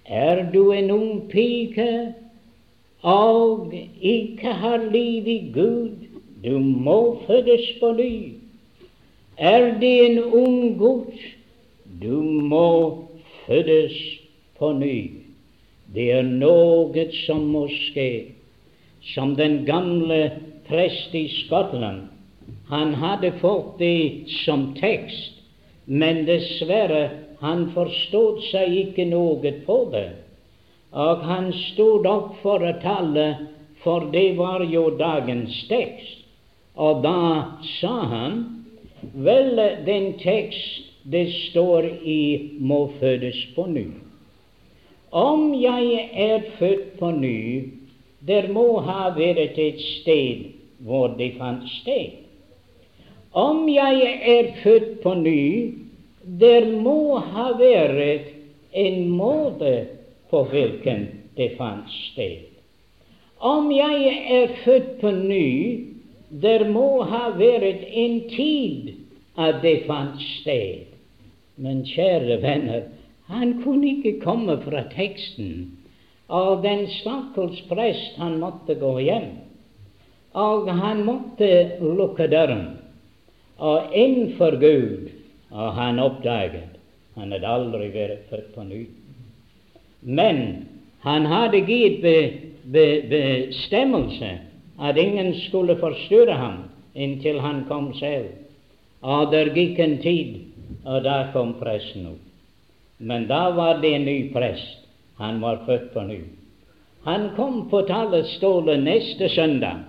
[0.06, 2.14] Er du en ung pike
[3.02, 5.90] og ikke har liv i Gud,
[6.44, 8.32] du må fødes på ny.
[9.38, 11.18] Er det en ung gutt,
[12.02, 13.04] du må
[13.46, 13.92] fødes
[14.58, 15.10] på ny.
[15.94, 18.32] Det er noe som må skje.
[19.14, 20.30] Som den gamle
[20.68, 22.06] prest i Skottland.
[22.70, 25.42] Han hadde fått det som tekst,
[25.86, 27.10] men dessverre,
[27.42, 30.08] han forstod seg ikke noe på det.
[30.92, 33.26] Og han stod opp for å tale,
[33.82, 36.22] for det var jo dagens tekst.
[36.78, 38.42] Og da sa han
[39.02, 43.98] Vel, den tekst det står i 'må fødes på ny'.
[45.10, 47.68] Om jeg er født på ny,
[48.26, 50.44] der må ha vært et sted
[50.78, 52.22] hvor det fant sted.
[53.32, 55.72] Om jeg er født på ny,
[56.24, 58.30] der må ha vært
[58.72, 59.72] en måte
[60.30, 61.06] på hvilken
[61.36, 62.48] det fant sted.
[63.42, 65.48] Om jeg er født på ny,
[66.30, 68.92] det må ha vært en tid
[69.36, 70.88] at det fant sted.
[71.60, 72.84] Men kjære venner,
[73.28, 75.78] han kunne ikke komme fra teksten.
[76.32, 79.28] Og den stakkars prest, han måtte gå hjem.
[80.38, 81.50] Og han måtte
[81.82, 82.78] lukke døren.
[83.58, 85.10] Og innenfor Gud,
[85.52, 86.78] og han oppdaget
[87.14, 88.82] han hadde aldri vært født på ny.
[90.00, 90.38] Men
[91.04, 92.16] han hadde gitt be,
[92.72, 94.30] be, bestemmelse
[94.80, 96.62] at ingen skulle forstyrre ham
[96.94, 98.30] inntil han kom selv.
[99.02, 100.36] Og der gikk en tid,
[100.86, 102.22] og da kom presten opp.
[103.02, 104.86] Men da var det en ny prest.
[105.18, 106.20] Han var født på ny.
[107.04, 109.82] Han kom på talerstolen neste søndag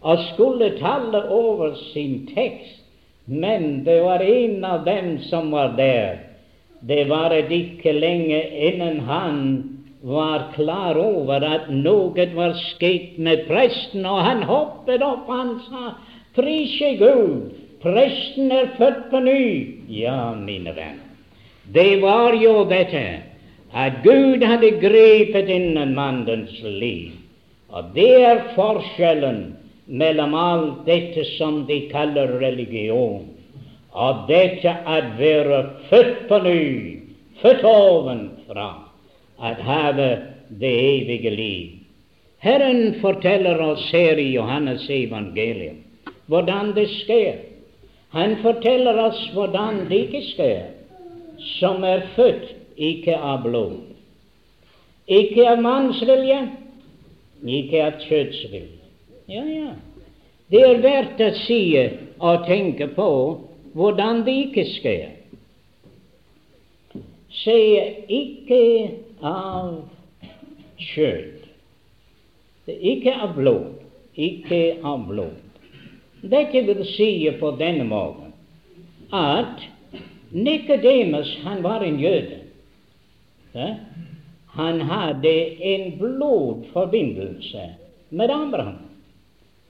[0.00, 2.85] og skulle tale over sin tekst,
[3.26, 6.18] men det var en av dem som var der.
[6.80, 9.40] Det var ikke lenge innen han
[10.06, 15.96] var klar over at noe var skjedd med presten, og han hoppet opp han sa,
[16.36, 17.50] Prise Gud,
[17.82, 19.42] presten er født på ny.
[19.90, 21.02] Ja, mine venner,
[21.72, 23.06] det var jo dette
[23.74, 27.16] at Gud hadde grepet inn en mannens liv.
[27.74, 29.55] Og det er forskjellen
[29.86, 33.24] mellom alt dette som de kaller religion,
[33.92, 37.00] og dette at være født på ny,
[37.42, 38.70] født ovenfra,
[39.42, 40.10] at have
[40.60, 41.70] det evige liv.
[42.38, 45.82] Herren forteller oss her i Johannes evangelium
[46.26, 47.38] hvordan det skjer.
[48.14, 50.62] Han forteller oss hvordan det ikke skjer,
[51.58, 53.78] som er født ikke av blod,
[55.06, 56.40] ikke av mannsvilje,
[57.46, 58.75] ikke av kjøttsvilje.
[59.26, 59.74] Ja, ja.
[60.46, 61.60] Det er verdt å si
[62.22, 63.08] og tenke på
[63.76, 65.08] hvordan det ikke skjer.
[67.36, 67.56] Se,
[68.08, 68.60] ikke
[69.26, 69.82] av
[70.80, 71.42] kjøtt,
[72.70, 73.82] ikke av blod,
[74.14, 75.42] ikke av blod.
[76.22, 77.10] Dette vil si
[77.40, 78.32] på denne måten
[79.14, 79.66] at
[80.30, 81.28] Nikodemus,
[81.62, 82.40] var en jøde.
[84.56, 87.68] Han hadde en blodforbindelse
[88.10, 88.85] med Abraham,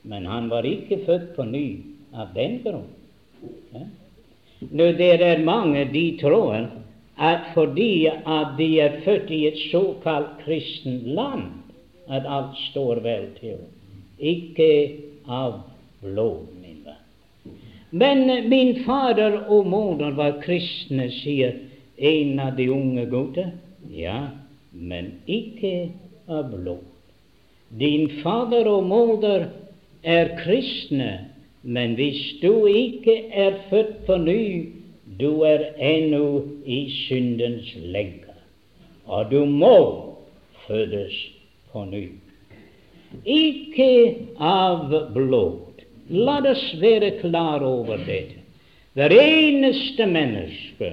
[0.07, 1.66] men han var ikke født på ny
[2.14, 2.90] av den grunn.
[3.75, 3.85] Ja?
[4.71, 6.69] Nå, det er mange de tror
[7.16, 11.49] at fordi at de er født i et såkalt kristent land,
[12.09, 13.59] at alt står vel til.
[14.19, 14.69] Ikke
[15.29, 15.62] av
[16.01, 17.57] blod, min venn.
[17.90, 21.57] Men min fader og moder var kristne, sier
[21.97, 23.55] en av de unge gutter.
[23.90, 24.29] Ja,
[24.73, 25.90] men ikke
[26.29, 26.85] av blod.
[27.69, 29.49] Din fader og moder
[30.07, 31.27] er kristne,
[31.62, 34.73] men hvis du ikke er født på ny,
[35.21, 38.38] du er ennå i syndens lenker,
[39.07, 39.79] og du må
[40.66, 41.16] fødes
[41.73, 42.07] på ny.
[43.25, 43.90] Ikke
[44.38, 45.83] av blod.
[46.11, 48.42] La oss være klar over dette.
[48.97, 50.92] Hver eneste menneske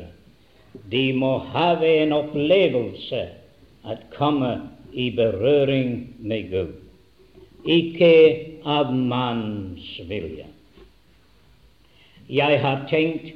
[0.91, 3.21] de må ha en opplevelse
[3.87, 4.55] at komme
[4.93, 6.73] i berøring med Gud,
[7.65, 8.15] ikke
[8.65, 10.47] av manns vilje.
[12.29, 13.33] Jeg har tenkt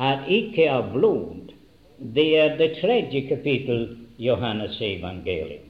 [0.00, 1.52] at ikke av blod.
[2.00, 5.66] Det er det tredje kapittel Johannes evangelium.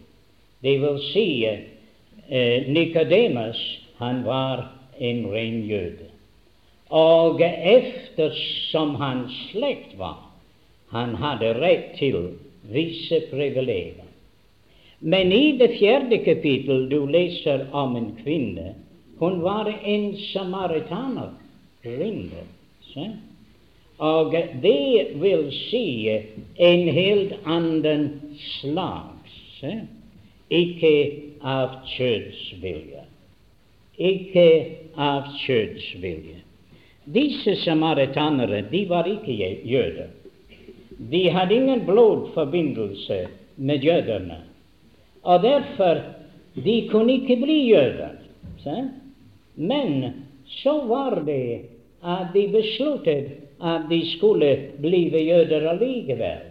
[0.63, 3.59] Det vil si eh, Nikodemus,
[3.99, 4.69] han var
[4.99, 6.11] en ren jøde.
[6.91, 10.19] Og eftersom hans slekt var,
[10.91, 12.33] han hadde rett til
[12.71, 14.10] visse privilegier.
[15.01, 18.75] Men i det fjerde kapittel du leser om en kvinne.
[19.19, 21.31] Hun var en samaritaner.
[21.83, 22.45] Kvinne.
[24.01, 26.09] Og det vil si
[26.57, 28.05] en helt annen
[28.61, 29.65] slags.
[30.51, 30.93] Ikke
[31.41, 33.07] av kjødsvilje.
[34.01, 34.47] Ikke
[34.97, 36.41] av kjødsvilje.
[37.05, 40.13] Disse samaritanere de var ikke jøder.
[41.11, 43.25] De hadde ingen blodforbindelse
[43.57, 44.43] med jødene.
[45.23, 46.01] Og derfor
[46.55, 48.17] de kunne ikke bli jøder.
[49.55, 50.13] Men
[50.47, 51.61] så var det
[52.03, 56.47] at de besluttet at de skulle bli jøder allikevel.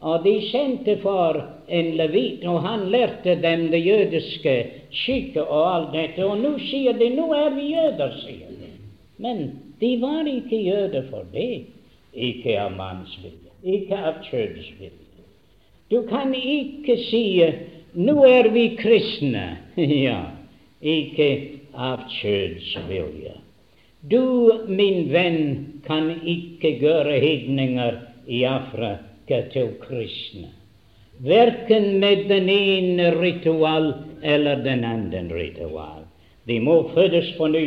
[0.00, 1.36] Og de sendte for
[1.68, 4.54] en levit, og han lærte dem det jødiske
[4.90, 6.24] skikket og alt dette.
[6.24, 8.70] Og nå sier de nå er vi jøder, sier de.
[9.20, 9.42] Men
[9.80, 11.66] de var ikke jøder for det.
[12.14, 14.96] Ikke av mannsvilje, ikke av kjødsvilje.
[15.90, 17.22] Du kan ikke si
[17.94, 19.46] nå er vi kristne.
[20.06, 20.20] ja,
[20.80, 21.30] ikke
[21.74, 23.36] av kjødsvilje.
[24.00, 24.22] Du,
[24.68, 25.42] min venn,
[25.84, 27.98] kan ikke gjøre hedninger
[28.30, 30.48] i Afrika til kristne,
[31.20, 36.06] verken med den ene ritual eller den andre ritual.
[36.48, 37.66] De må fødes på ny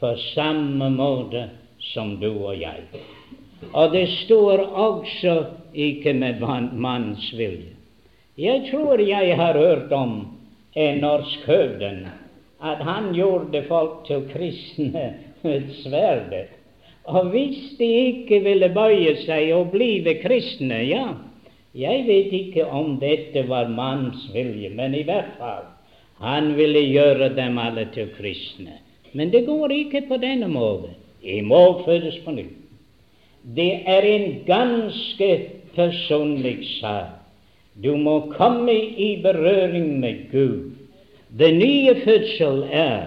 [0.00, 1.44] på samme måte
[1.92, 2.86] som du og jeg.
[3.72, 5.36] Og det står også
[5.76, 6.40] ikke med
[6.72, 7.79] manns vilje.
[8.40, 10.12] Jeg tror jeg har hørt om
[10.72, 12.06] en norsk høvding
[12.62, 15.02] at han gjorde folk til kristne
[15.42, 16.48] med sverdet.
[17.04, 21.04] Og hvis de ikke ville bøye seg og blive kristne, ja,
[21.74, 25.68] jeg vet ikke om dette var manns vilje, men i hvert fall
[26.20, 28.80] han ville gjøre dem alle til kristne.
[29.12, 30.96] Men det går ikke på denne måten.
[31.20, 32.56] De må fødes på nytt.
[33.56, 35.30] Det er en ganske
[35.76, 37.19] personlig sak.
[37.82, 40.72] Du må komme i berøring med Gud.
[41.38, 43.02] Den nye fødsel er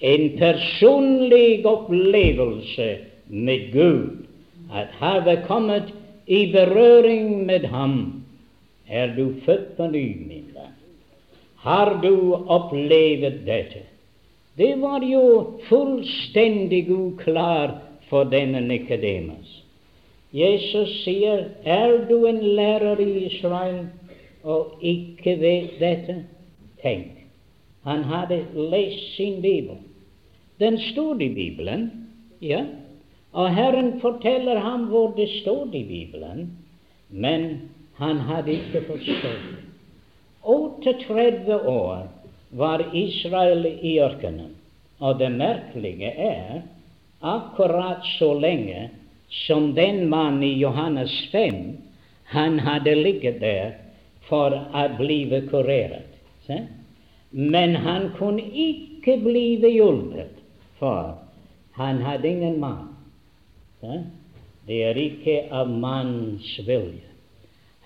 [0.00, 2.96] en personlig opplevelse
[3.28, 4.26] med Gud,
[4.74, 5.94] at have kommet
[6.26, 8.22] i berøring med Ham,
[8.88, 10.76] er du født på ny, min venn.
[11.56, 13.86] Har du opplevd dette?
[14.58, 17.78] Det var jo fullstendig uklar
[18.10, 19.62] for denne Nikodemus.
[20.32, 23.86] Jesus sier, er du en lærer i Israel
[24.42, 26.22] og ikke vet dette?
[26.82, 27.22] Tenk,
[27.86, 29.78] han hadde lest sin bibel.
[30.60, 31.90] Den stod i Bibelen,
[32.42, 32.64] ja,
[33.32, 36.50] og Herren forteller ham hvor det stod i Bibelen,
[37.08, 39.46] men han hadde ikke forstått.
[40.42, 42.08] 38 år
[42.50, 44.56] var Israel i ørkenen,
[44.98, 46.62] og det merkelige er
[47.22, 48.90] akkurat så lenge
[49.46, 51.78] som den mann i Johannes 5
[52.32, 53.72] han hadde ligget der
[54.28, 55.20] for å bli
[55.50, 56.16] kurert.
[56.46, 56.58] Se?
[57.30, 60.34] Men han kunne ikke bli hjulpet,
[60.78, 61.14] for
[61.78, 62.90] han hadde ingen mann.
[64.66, 67.08] Det er ikke av manns vilje.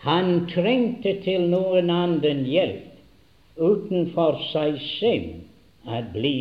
[0.05, 2.97] Han trengte til noen annen hjelp
[3.57, 6.35] utenfor seg selv å bli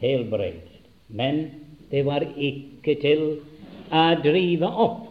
[0.00, 0.82] helbredet.
[1.06, 1.44] Men
[1.92, 3.24] det var ikke til
[3.94, 5.06] å drive opp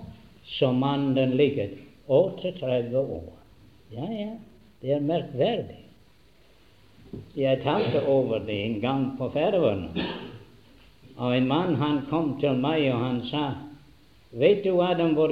[0.57, 3.36] som mannen ligget 38 år.
[3.89, 4.31] Ja, ja,
[4.81, 5.83] det er merkverdig.
[7.37, 10.07] Jeg talte over det en gang på Færøyene.
[11.17, 13.45] Og en mann han kom til meg og han sa
[14.37, 15.31] Vet du, Adam, hvor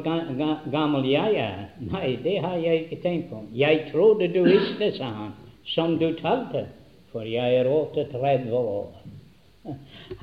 [0.71, 1.65] gammel jeg er?
[1.83, 3.41] Nei, det har jeg ikke tenkt på.
[3.53, 5.33] Jeg trodde du visste, sa han,
[5.67, 6.63] som du talte,
[7.11, 8.95] for jeg er 38 år.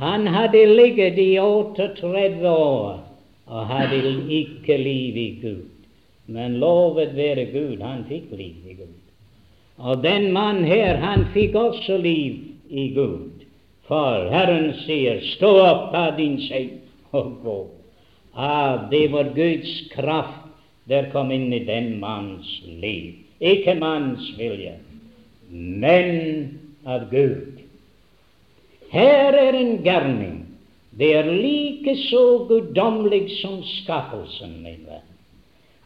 [0.00, 3.04] Han hadde ligget i 38 år
[3.46, 4.00] og hadde
[4.40, 5.71] ikke liv i Gud.
[6.26, 8.98] Men lovet være Gud, han fikk liv i Gud.
[9.78, 12.38] Og den mann her, han fikk også liv
[12.70, 13.42] i Gud.
[13.88, 16.70] For Herren sier, stå opp, ta din seng
[17.12, 17.58] og gå.
[18.32, 20.48] Ah, det var Guds kraft
[20.88, 23.18] der kom inn i den manns liv.
[23.42, 24.76] Ikke manns vilje,
[25.50, 27.60] men av Gud.
[28.92, 30.38] Her er en gærning.
[30.98, 35.11] Det er like så guddommelig som skapelsen, min venn.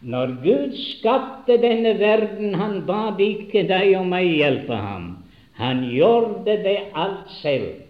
[0.04, 5.06] Når Gud skapte denne verden, han bad ikke deg og meg hjelpe ham.
[5.56, 7.86] Han gjorde det alt selv.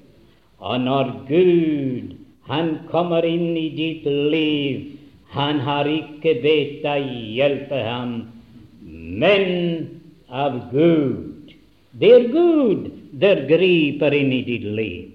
[0.63, 2.15] Og når Gud
[2.47, 4.93] han kommer inn i ditt liv,
[5.35, 8.13] han har ikke bedt deg hjelpe ham,
[8.87, 9.51] men
[10.31, 11.51] av Gud.
[11.99, 12.87] Det er Gud
[13.19, 15.11] der griper inn i ditt liv.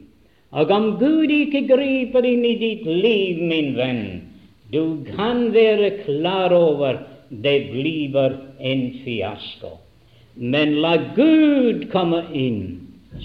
[0.51, 4.03] Og om Gud ikke griper inn i ditt liv, min venn,
[4.71, 9.77] du kan være klar over det blir en fiasko.
[10.35, 12.61] Men la Gud komme inn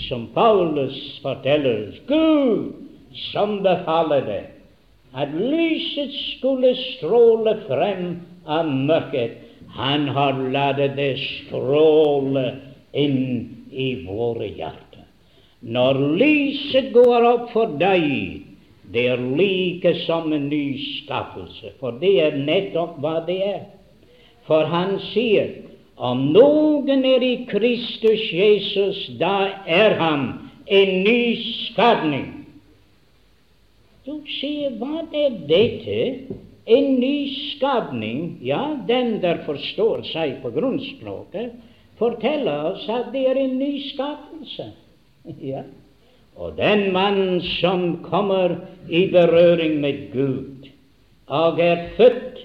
[0.08, 2.74] som Paulus forteller, Gud
[3.30, 4.44] som befaler det,
[5.14, 9.38] at lyset skulle stråle frem av mørket.
[9.76, 12.46] Han har latt det stråle
[12.96, 13.22] inn
[13.72, 15.06] i våre hjerter.
[15.62, 18.45] Når lyset går opp for deg,
[18.92, 23.62] det er like som en nyskaffelse, for det er nettopp hva det er.
[24.46, 25.62] For han sier
[25.96, 30.26] om noen er i Kristus Jesus, da er han
[30.66, 31.20] en ny
[31.70, 32.28] skapning.
[34.06, 36.36] Du sier, hva er dette?
[36.66, 37.16] En ny
[37.54, 38.36] skapning?
[38.42, 41.56] Ja, den der forstår seg på grunnspråket,
[41.98, 44.72] forteller oss at det er en ny skapelse.
[45.42, 45.64] Ja.
[46.36, 48.58] Og den mann som kommer
[48.88, 50.68] i berøring med Gud
[51.26, 52.42] og er født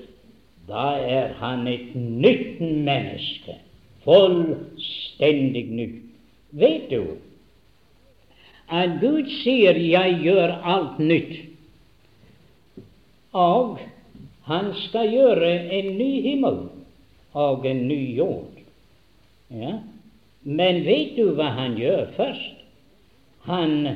[0.72, 3.58] da er han et nytt menneske.
[4.06, 6.00] Fullstendig nytt.
[6.52, 7.04] Vet du
[8.72, 11.46] at Gud sier 'jeg gjør alt nytt',
[13.34, 13.80] og
[14.44, 16.70] han skal gjøre en ny himmel
[17.34, 18.52] og en ny jord.
[19.52, 19.74] Ja?
[20.44, 22.61] Men vet du hva han gjør først?
[23.44, 23.88] Han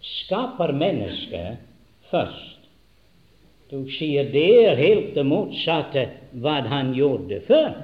[0.00, 1.56] skaper mennesket
[2.10, 2.58] først.
[3.70, 6.06] Du sier det er helt det motsatte
[6.40, 7.74] hva han gjorde før.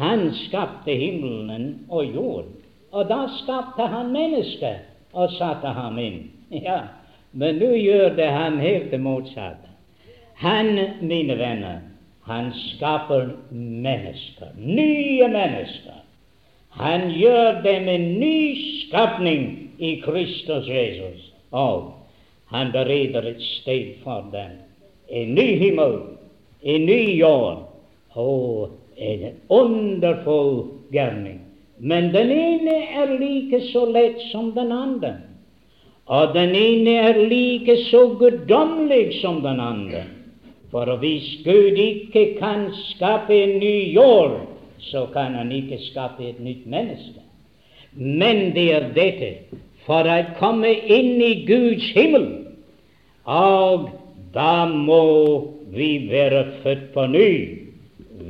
[0.00, 2.50] Han skapte himmelen og jord,
[2.92, 6.22] og da skapte han mennesket og satte ham inn.
[6.50, 6.80] Ja,
[7.32, 9.68] Men nå gjør det han helt det motsatte.
[10.42, 11.78] Han, mine venner,
[12.26, 16.00] han skaper mennesker, nye mennesker.
[16.74, 18.38] Han gjør dem en ny
[18.80, 21.94] skapning i Kristus Jesus, og
[22.52, 24.58] han bereder et sted for dem
[25.10, 25.98] en ny himmel,
[26.62, 27.66] en ny jord.
[28.14, 28.26] Å,
[29.00, 30.56] en underfull
[30.94, 31.40] gjerning.
[31.78, 35.14] Men den ene er like så lett som den andre.
[36.10, 40.04] Og den ene er like så guddommelig som den andre.
[40.70, 44.40] For hvis Gud ikke kan skape en ny jord,
[44.90, 47.22] så kan han ikke skape et nytt menneske.
[47.94, 49.32] Men det er dette
[49.86, 52.28] for å komme inn i Guds himmel
[53.30, 53.90] og
[54.34, 55.02] da må
[55.70, 57.32] vi være født på ny.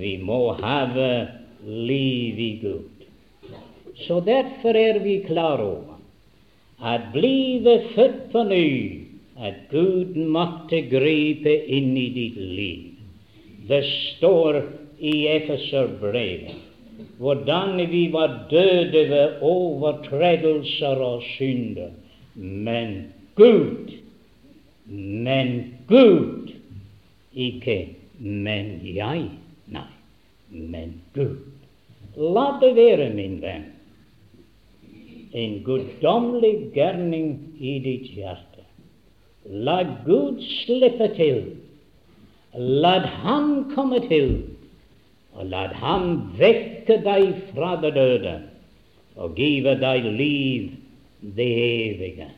[0.01, 1.29] Vi må have
[1.65, 3.07] liv i Gud.
[4.07, 5.99] Så derfor er vi klar over
[6.81, 12.97] at blive født på ny, at Gud måtte gripe inn i ditt liv.
[13.69, 14.63] Det står
[15.01, 16.70] i Efeserbrevet
[17.19, 21.91] hvordan vi var døde ved overtredelser og synder.
[22.35, 23.93] Men Gud,
[25.25, 26.51] men Gud,
[27.35, 27.89] ikke
[28.19, 29.25] men jeg,
[29.73, 29.89] nei,
[30.51, 31.39] men Gud.
[32.21, 33.69] La det være, min venn,
[35.33, 38.65] en guddommelig gjerning i ditt hjerte.
[39.49, 41.45] La Gud slippe til.
[42.53, 44.33] La Han komme til
[45.41, 48.34] og la ham vekke deg fra det døde
[49.16, 50.68] og give deg liv
[51.20, 52.28] det evige.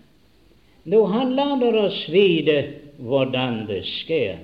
[0.86, 2.57] Nå, han lader oss vite
[3.03, 4.38] hvordan det skjer.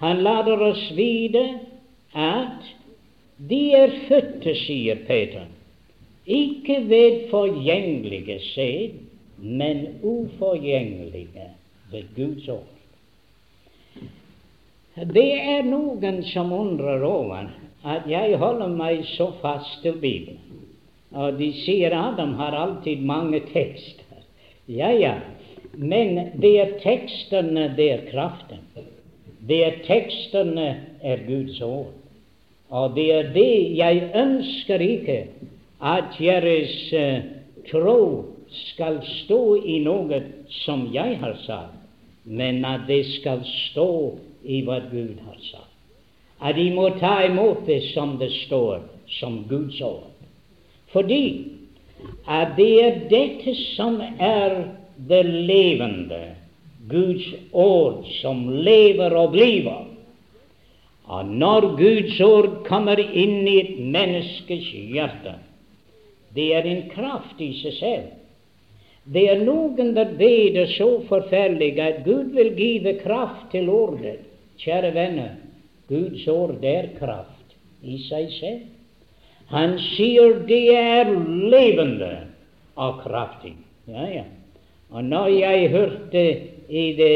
[0.00, 1.44] Han lader oss vite
[2.16, 2.72] at
[3.36, 5.44] de er fødte, sier Peter,
[6.24, 8.96] ikke ved forgjengelige sæd,
[9.36, 11.50] men uforgjengelige
[11.92, 12.72] ved Guds ord.
[14.96, 17.50] Det er noen som undrer over
[17.86, 20.42] at jeg holder meg så fast til Bibelen.
[21.14, 24.02] Og de sier Adam har alltid mange tekster.
[24.66, 25.14] Ja, ja,
[25.76, 28.64] men det er tekstene, det er kraften.
[29.46, 30.66] Det er tekstene
[31.02, 31.92] er Guds ord.
[32.70, 35.18] Og det er det jeg ønsker ikke
[35.78, 37.22] at deres uh,
[37.70, 40.18] tro skal stå i noe
[40.64, 41.78] som jeg har sagt,
[42.24, 43.90] men at det skal stå
[44.42, 45.65] i hva Gud har sagt.
[46.40, 48.82] At de må ta imot det som det står,
[49.18, 50.12] som Guds ord.
[50.92, 51.52] Fordi
[52.28, 54.56] at det er dette som er
[55.08, 56.36] det levende,
[56.90, 59.86] Guds ord, som lever og bliver.
[61.06, 65.36] Og når Guds ord kommer inn i et menneskes hjerte,
[66.34, 68.06] det er en kraft i seg selv.
[69.06, 74.18] Det er noen der beder så forferdelig at Gud vil give kraft til ordet.
[74.58, 75.36] Kjære venner,
[75.88, 78.64] Guds ord der er kraft i seg selv.
[79.52, 81.12] Han sier det er
[81.52, 82.12] levende
[82.74, 83.54] og kraftig.
[83.86, 84.24] Ja, ja.
[84.90, 86.24] Og når jeg hørte
[86.68, 87.12] i de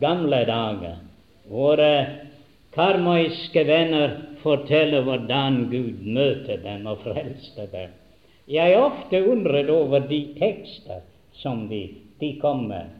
[0.00, 0.98] gamle dager
[1.50, 1.92] våre
[2.74, 7.94] karmøyske venner fortelle hvordan Gud møter dem og frelste dem,
[8.50, 11.04] jeg ofte undret over de tekster
[11.38, 11.84] som de,
[12.20, 12.90] de kom med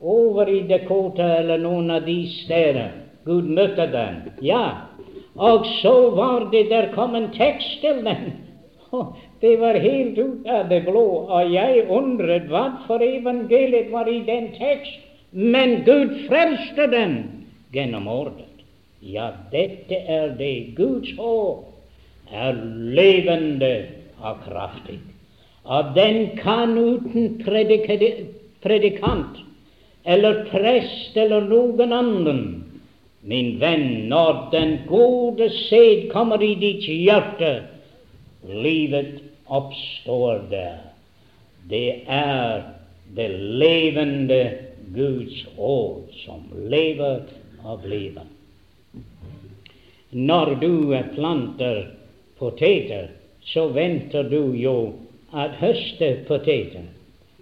[0.00, 2.92] over i Dakota eller noen av de steder.
[3.28, 4.22] Gud møtte den.
[4.42, 4.88] Ja,
[5.36, 8.30] og så var det der kom en tekst til den.
[9.40, 14.22] Det var helt ut av det blå, og jeg undret hva for evangeliet var i
[14.26, 15.04] den tekst.
[15.30, 17.18] Men Gud frelste den
[17.74, 18.48] gjennom ordet.
[19.04, 20.72] Ja, dette er det.
[20.74, 22.56] Guds håp er
[22.96, 23.74] levende
[24.18, 24.98] og kraftig.
[25.68, 29.36] Og den kan uten predikant
[30.08, 32.42] eller prest eller noen annen.
[33.28, 37.50] Min venn, når den gode sæd kommer i ditt hjerte,
[38.48, 40.78] livet oppstår der.
[41.68, 42.62] Det er
[43.16, 43.28] det
[43.60, 44.40] levende
[44.94, 47.26] Guds ord som lever
[47.64, 48.24] av livet.
[50.10, 50.72] Når du
[51.14, 51.82] planter
[52.38, 53.10] poteter,
[53.44, 54.76] så venter du jo
[55.36, 56.86] at høste poteter.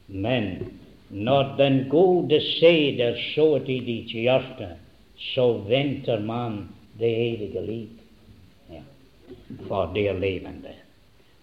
[0.06, 0.66] Men
[1.10, 4.72] når den gode sæd er sådd i ditt hjerte,
[5.18, 7.88] så venter man det evige liv.
[8.70, 8.82] Ja.
[9.68, 10.74] For det levende.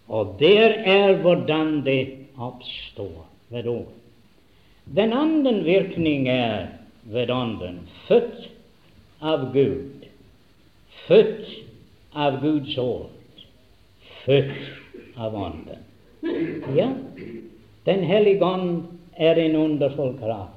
[0.07, 2.07] Og der er hvordan det
[2.37, 3.91] oppstår ved ord.
[4.95, 6.67] Den andre virkning er
[7.03, 8.49] ved Ånden født
[9.21, 10.05] av Gud,
[11.07, 11.47] født
[12.13, 13.09] av Guds ord,
[14.25, 15.87] født av Ånden.
[16.75, 16.89] Ja,
[17.85, 18.83] Den hellige ånd
[19.19, 20.52] er en underfull kraft.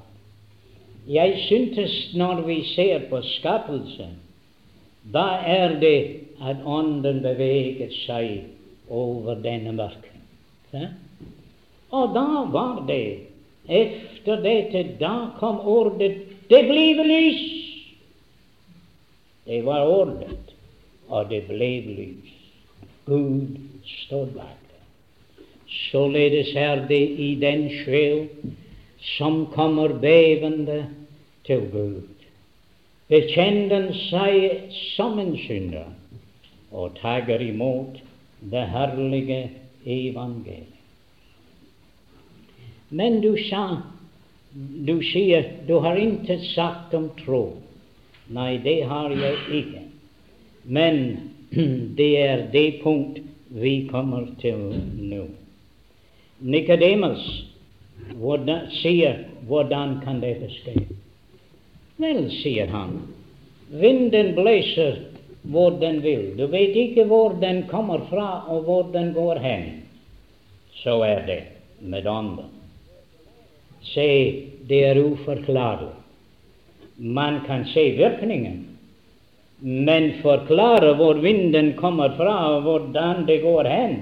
[1.07, 4.17] Jeg syntes når vi ser på skapelsen,
[5.13, 5.99] da er det
[6.43, 8.43] at Ånden beveget seg
[8.89, 10.23] over denne mørken.
[10.73, 10.89] Ja?
[11.95, 13.27] Og da var det
[13.67, 16.13] Efter dette, da kom ordet
[16.49, 17.41] Det ble lys!
[19.47, 20.53] Det var ordet,
[21.07, 22.31] og det ble lys.
[23.05, 24.63] Gud stod bak.
[25.67, 28.27] Således er det i den sjel
[28.99, 30.85] som kommer bevende
[31.45, 32.01] til Gud.
[33.07, 35.93] Bekjenn den seg som en synder
[36.71, 38.01] og tager imot
[38.51, 39.43] det herlige
[39.85, 40.73] evangeliet.
[42.89, 43.81] Men du sa,
[44.87, 47.57] du sier, du har intet sagt om tro.
[48.31, 49.81] Nei, det har jeg ikke.
[50.63, 51.01] Men
[51.99, 53.19] det er det punkt
[53.49, 55.27] vi kommer til nå.
[56.39, 57.23] Nikodemus
[58.81, 60.87] sier hvordan kan dette skje?
[61.97, 62.99] Vel, sier han,
[63.69, 64.99] vinden blåser
[65.47, 66.37] hvor den vil.
[66.37, 69.65] Du vet ikke hvor den kommer fra, og hvor den går hen.
[70.83, 71.41] Så er det
[71.79, 72.51] med ånden.
[73.93, 74.09] Se,
[74.67, 75.93] det er uforklarlig.
[76.97, 78.65] Man kan se virkningen,
[79.59, 83.95] men forklare hvor vinden kommer fra, og hvordan det går hen,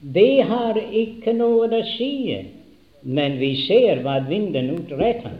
[0.00, 2.12] det har ikke noe å si.
[3.02, 5.38] Men vi ser hva vinden utretter.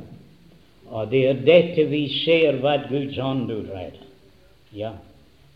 [0.92, 4.08] Og det er dette vi ser hva Guds ånd utretter.
[4.76, 4.92] Ja.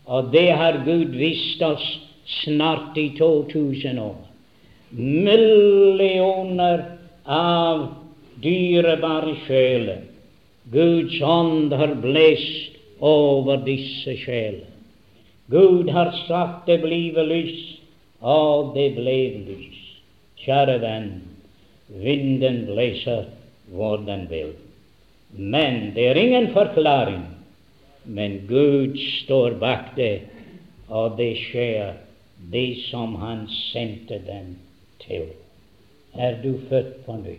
[0.07, 1.85] Og det har Gud vist oss
[2.43, 4.19] snart i 2000 år.
[4.89, 6.85] Millioner
[7.27, 7.87] av
[8.41, 10.05] dyrebare sjeler.
[10.71, 14.65] Guds ånd har blest over disse sjeler.
[15.47, 17.59] Gud har sagt det blive lys,
[18.19, 19.83] og det ble lys.
[20.43, 21.11] Kjære venn,
[21.87, 23.25] vinden blåser
[23.71, 24.53] hvor den vil.
[25.31, 27.25] Men det er ingen forklaring
[28.07, 30.21] men Gud står bak det,
[30.87, 31.97] og det skjer
[32.51, 34.55] det som Han sendte dem
[35.03, 35.27] til.
[36.15, 37.35] Er du født på ny?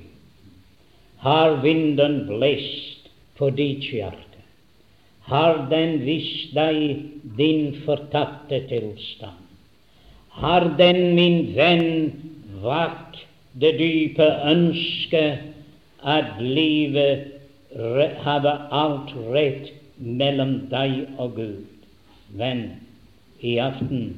[1.24, 4.44] Har vinden blåst på ditt hjerte?
[5.28, 6.76] Har den vist deg
[7.38, 9.40] din fortapte tilstand?
[10.38, 12.12] Har den, min venn,
[12.62, 13.24] vakt
[13.54, 15.38] det dype ønsket
[16.04, 17.24] at livet
[18.24, 21.64] hadde alt rett mellom deg og Gud.
[22.38, 22.64] Venn,
[23.40, 24.10] i aften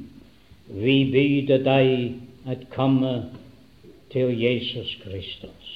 [0.71, 3.15] vi byder deg at komme
[4.13, 5.67] til Jesus Kristus.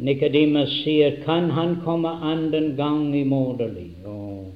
[0.00, 3.90] Nikodemus sier, kan han komme annen gang i moderlig?
[4.06, 4.52] Og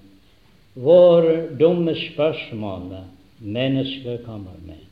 [0.75, 1.27] hvor
[1.61, 2.95] dumme spørsmål
[3.39, 4.84] mennesker kommer med.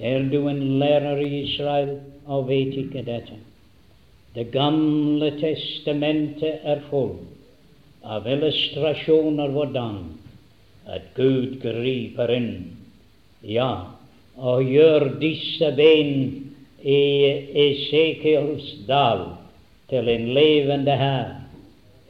[0.00, 3.38] Er du en lærer i Israel og vet ikke dette?
[4.36, 7.32] Det gamle testamentet er fullt
[8.04, 9.96] av illustrasjoner hvordan
[10.86, 12.50] at Gud griper inn,
[13.42, 13.70] ja,
[14.36, 16.12] og gjør disse ben
[16.84, 17.00] i
[17.64, 19.24] Esekiels dal
[19.90, 21.32] til en levende hær.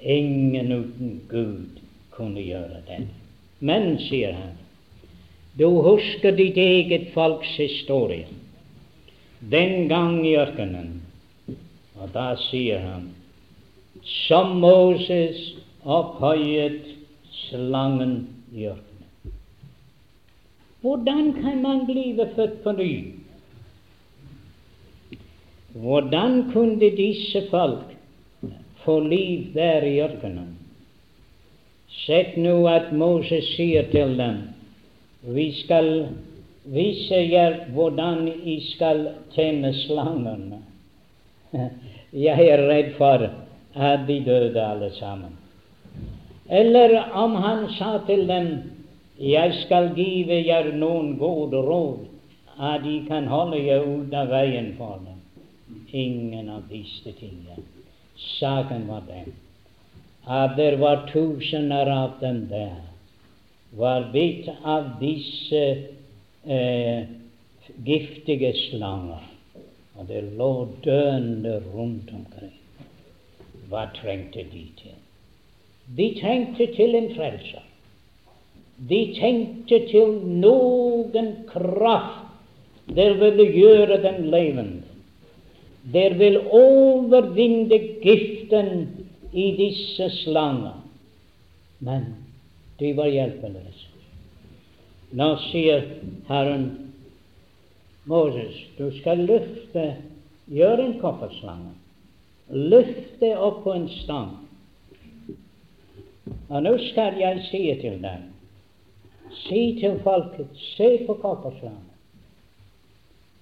[0.03, 1.81] Ingen uten Gud
[2.13, 3.07] kunne gjøre det.
[3.61, 4.59] Men, sier han,
[5.57, 8.27] du husker ditt eget folks historie.
[9.41, 11.01] Den gang i ørkenen.
[11.97, 13.07] Og da sier han,
[14.29, 15.39] som Moses
[15.83, 16.91] opphøyet
[17.49, 18.19] slangen
[18.53, 19.33] i ørkenen.
[20.85, 22.91] Hvordan kan man bli født på ny?
[25.73, 27.97] Hvordan kunne disse folk
[28.85, 30.53] få liv der i ørkenen?
[32.05, 34.45] Sett nå at Moses sier til dem
[35.27, 36.07] vi skal
[36.65, 40.55] vise jer hvordan I skal tjene slangen.
[42.27, 43.27] Jeg er redd for
[43.75, 45.37] at de døde alle sammen.
[46.49, 48.49] Eller om han sa til dem,
[49.21, 52.05] jeg skal give jer noen gode råd,
[52.61, 53.83] at de kan holde jer
[54.15, 55.19] av veien for dem.
[55.93, 57.65] Ingen av disse tingene.
[58.17, 59.35] Saken var den
[60.27, 62.75] at det var tusener av dem der,
[63.77, 65.63] var bitt av disse
[66.45, 67.09] eh,
[67.85, 69.25] giftige slanger,
[69.97, 70.51] og det lå
[70.85, 72.55] døende rundt omkring.
[73.71, 74.99] Hva trengte de til?
[75.97, 77.65] De trengte til en frelser.
[78.77, 82.23] De trengte til noen kraft
[82.97, 84.83] der ville gjøre dem levende.
[85.93, 88.89] Der vil overvinne giften
[89.33, 90.79] i disse slanger.
[91.81, 92.07] Men
[92.79, 93.93] de var hjelpeløse.
[95.17, 95.85] Nå sier
[96.29, 96.67] Herren
[98.11, 99.87] Moses, du skal løfte,
[100.47, 101.73] Gjør en kopperslange
[102.55, 104.35] Løfte opp på en stang
[106.47, 108.27] og nå skal jeg si til deg
[109.43, 111.89] Si til folket, se på kopperslangen.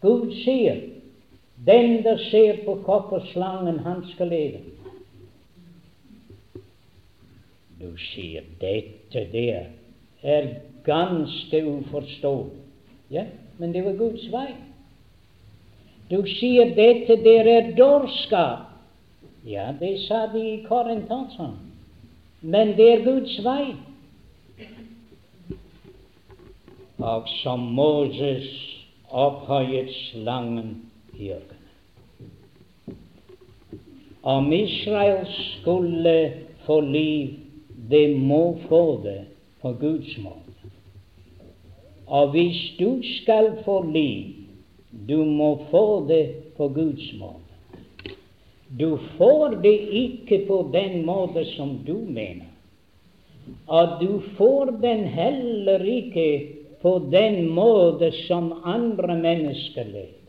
[0.00, 0.80] Gud sier,
[1.66, 4.62] den der ser på kopperslangen, han skal leve.
[7.80, 9.64] Du sier dette der
[10.22, 10.46] er
[10.84, 12.60] ganske uforståelig.
[13.10, 13.24] Ja,
[13.58, 14.54] men det var Guds vei.
[16.10, 18.70] Du sier dette der er dårskap.
[19.46, 21.50] Ja, det sa de i Korint også.
[22.40, 23.74] Men det er Guds vei.
[26.98, 28.48] Og som Moses
[29.10, 32.98] opphøyet slangen i ørkenen.
[34.22, 36.32] Om Israel skulle
[36.64, 37.43] få liv
[37.90, 39.24] det må få det
[39.62, 40.70] på Guds måte.
[42.06, 44.44] Og hvis du skal få liv,
[45.08, 47.40] du må få det på Guds måte.
[48.78, 52.50] Du får det ikke på den måte som du mener.
[53.66, 56.28] Og du får den heller ikke
[56.82, 60.20] på den måte som andre mennesker lever.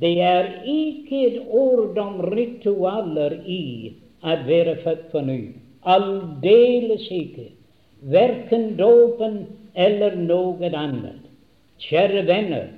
[0.00, 5.40] Det er ikke et ord om ritualer i å være født på ny.
[5.82, 7.50] Aldeles ikke.
[8.00, 11.20] Verken dåpen eller noe annet.
[11.80, 12.68] Kjære venner,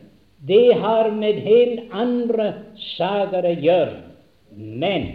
[0.46, 2.52] det har med helt andre
[2.96, 3.98] saker å gjøre.
[4.54, 5.08] Men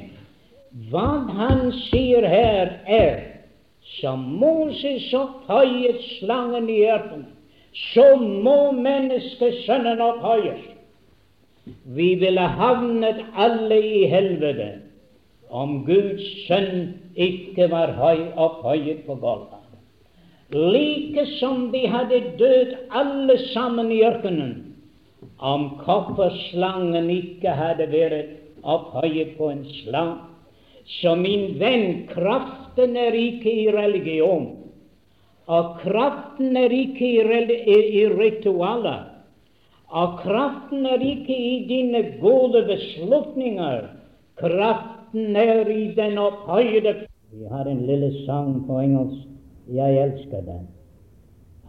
[0.92, 3.20] hva han sier her, er
[3.98, 7.30] som Moses opphøyet slangen i ørkenen,
[7.94, 10.64] så må menneskesønnen opphøyes.
[11.96, 14.70] Vi ville havnet alle i helvete
[15.50, 19.64] om Guds sønn ikke var høy opphøyet på Golgata.
[20.54, 24.54] Like som de hadde dødd alle sammen i ørkenen
[25.40, 30.16] om kopperslangen ikke hadde vært opphøyet på en slang.
[30.88, 34.48] Så min venn, kraften er ikke i religion,
[35.48, 37.50] og kraften er ikke i,
[38.00, 39.04] i, ritualer,
[39.88, 43.90] og kraften er ikke i dine gode beslutninger.
[45.12, 49.28] Kraften er i den opphøyde Vi har en lille sang på engelsk.
[49.74, 50.68] Jeg elsker den.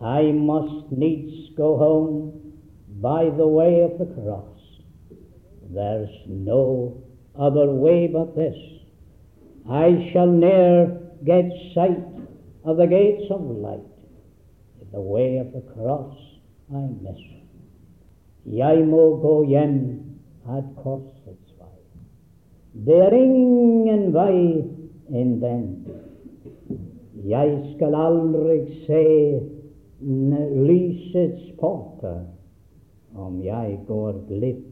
[0.01, 2.33] I must needs go home
[3.03, 4.83] by the way of the cross.
[5.75, 6.93] There's no
[7.35, 8.57] other way but this.
[9.69, 10.87] I shall ne'er
[11.25, 12.05] get sight
[12.65, 13.95] of the gates of light.
[14.83, 16.17] If the way of the cross
[16.71, 17.23] I miss.
[18.47, 20.01] Jeg må gå hjem
[20.77, 21.18] korsets vei.
[22.87, 24.63] Det er ingen vei
[25.11, 25.63] enn den.
[27.27, 29.03] Jeg skal aldri se
[30.01, 32.23] lysets porter
[33.19, 34.63] om jeg går glipp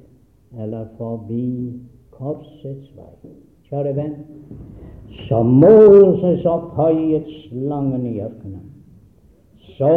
[0.63, 1.73] eller forbi
[2.15, 3.33] korsets vei.
[3.67, 4.15] Kjære venn,
[5.27, 8.63] som Moses opphøyet slangen i ørkenen,
[9.75, 9.91] så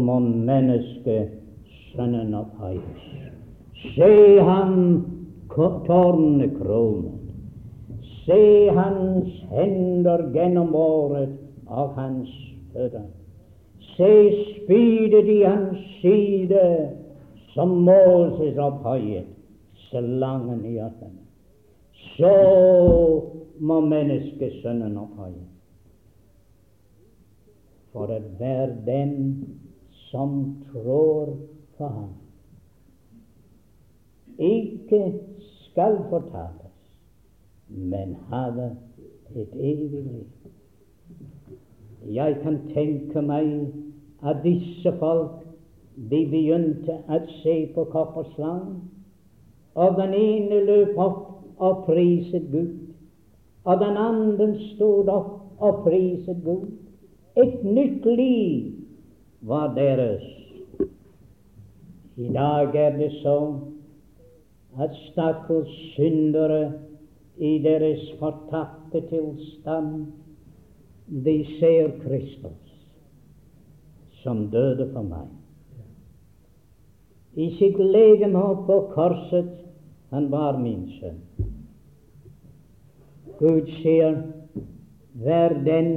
[0.00, 3.04] må menneskesønnen opphøyes.
[3.92, 5.17] Se ham
[5.54, 7.12] tårnekronet.
[8.26, 11.34] Se hans hender gjennom året
[11.66, 12.28] av hans
[12.72, 13.06] føtter.
[13.96, 14.12] Se
[14.52, 16.64] spydet i hans side
[17.54, 19.26] som Moses opphøyet
[19.88, 21.24] slangen i ørkenen.
[22.16, 22.34] Så
[23.58, 25.46] må menneskesønnen opphøye.
[27.92, 29.14] For at hver den
[30.10, 30.34] som
[30.68, 31.32] trår
[31.78, 32.12] på ham,
[34.38, 35.00] ikke
[35.78, 36.74] skal fortapes,
[37.68, 38.76] men hadde
[39.36, 40.24] et evig liv.
[42.14, 43.68] Jeg kan tenke meg
[44.26, 45.44] at disse folk
[46.10, 48.82] de begynte å se på kopperslangen,
[49.78, 52.74] og den ene løp opp og priset Gud,
[53.62, 56.74] og den andre stod opp og priset Gud.
[57.38, 58.74] Et nytt liv
[59.46, 60.26] var deres.
[62.18, 63.77] I dag er det sånn
[64.78, 66.72] at stakkars syndere
[67.38, 70.06] i deres fortapte tilstand,
[71.08, 72.78] de ser Kristus
[74.22, 75.28] som døde for meg
[77.38, 79.50] i sitt legeme på korset.
[80.10, 81.20] Han var min sønn.
[83.38, 84.16] Gud sier,
[85.22, 85.92] vær den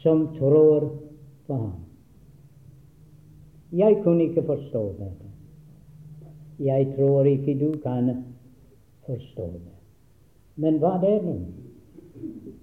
[0.00, 0.86] som tror
[1.46, 1.80] på ham.
[3.72, 5.31] Jeg kunne ikke forstå dette.
[6.58, 8.24] Jeg tror ikke du kan
[9.06, 9.76] forstå det.
[10.56, 11.38] Men hva er det?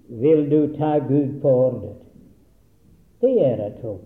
[0.09, 1.95] Vil du ta Gud på ordet?
[3.21, 3.97] Det er et på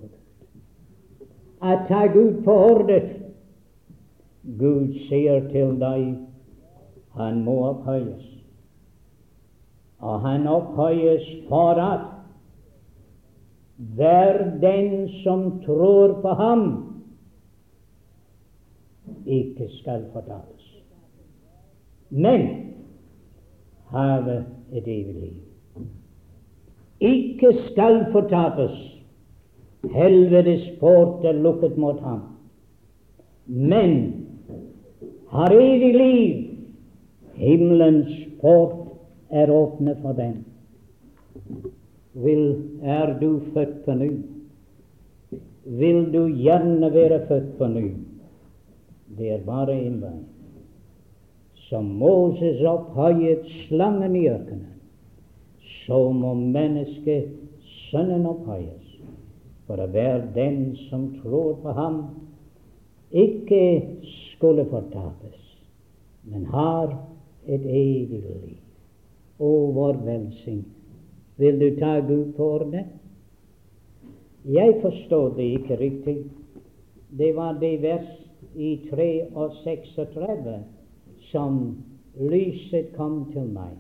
[1.64, 3.04] Å ta Gud på ordet
[4.60, 6.18] Gud sier til deg
[7.16, 8.26] han må opphøyes.
[10.04, 12.10] Og han opphøyes for at
[13.96, 16.66] hver den som tror på ham,
[19.26, 20.84] ikke skal fortapes,
[22.10, 22.48] men
[23.90, 25.42] have et evig liv.
[27.00, 28.76] Ikke skal fortapes.
[29.92, 32.22] Helvetes port er lukket mot ham.
[33.46, 34.14] Men
[35.30, 36.50] har evig liv.
[37.34, 38.88] Himmelens port
[39.30, 40.46] er åpne for dem.
[42.14, 44.12] Vil, er du født på ny?
[45.66, 47.88] Vil du gjerne være født på ny?
[49.18, 50.20] Det er bare én vei.
[51.70, 54.74] Som Moses opphøyet slangen i ørkenen,
[55.84, 58.88] så må menneskesønnen opphøyes,
[59.68, 61.98] for å være den som tror på ham,
[63.14, 63.64] ikke
[64.34, 65.40] skulle fortapes,
[66.30, 66.96] men har
[67.46, 68.58] et evig liv.
[69.40, 70.64] Å, vår velsign.
[71.42, 72.86] Vil du ta Gud på ordet?
[74.46, 76.18] Jeg forstår det ikke riktig.
[77.18, 78.10] Det var det vers
[78.56, 80.64] i 3 og 36
[81.32, 81.60] som
[82.20, 83.74] lyset kom til meg.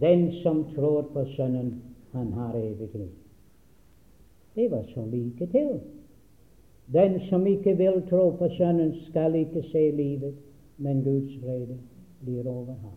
[0.00, 3.14] Den som tror på Sønnen, han har evig liv.
[4.54, 5.80] Det var så like til.
[6.92, 10.34] Den som ikke vil tro på Sønnen, skal ikke se livet,
[10.76, 11.78] men Guds vrede
[12.24, 12.96] blir over ham.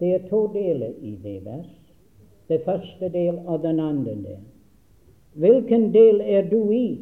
[0.00, 1.72] Det er to deler i det vers.
[2.48, 4.42] Det første del og den andre del.
[5.34, 6.98] Hvilken del er du i?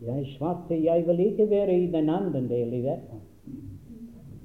[0.00, 3.22] Jeg svarte jeg vil ikke være i den andre del i verden.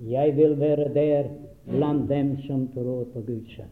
[0.10, 1.30] Jeg vil være der
[1.70, 3.72] blant dem som tror på Guds sønn.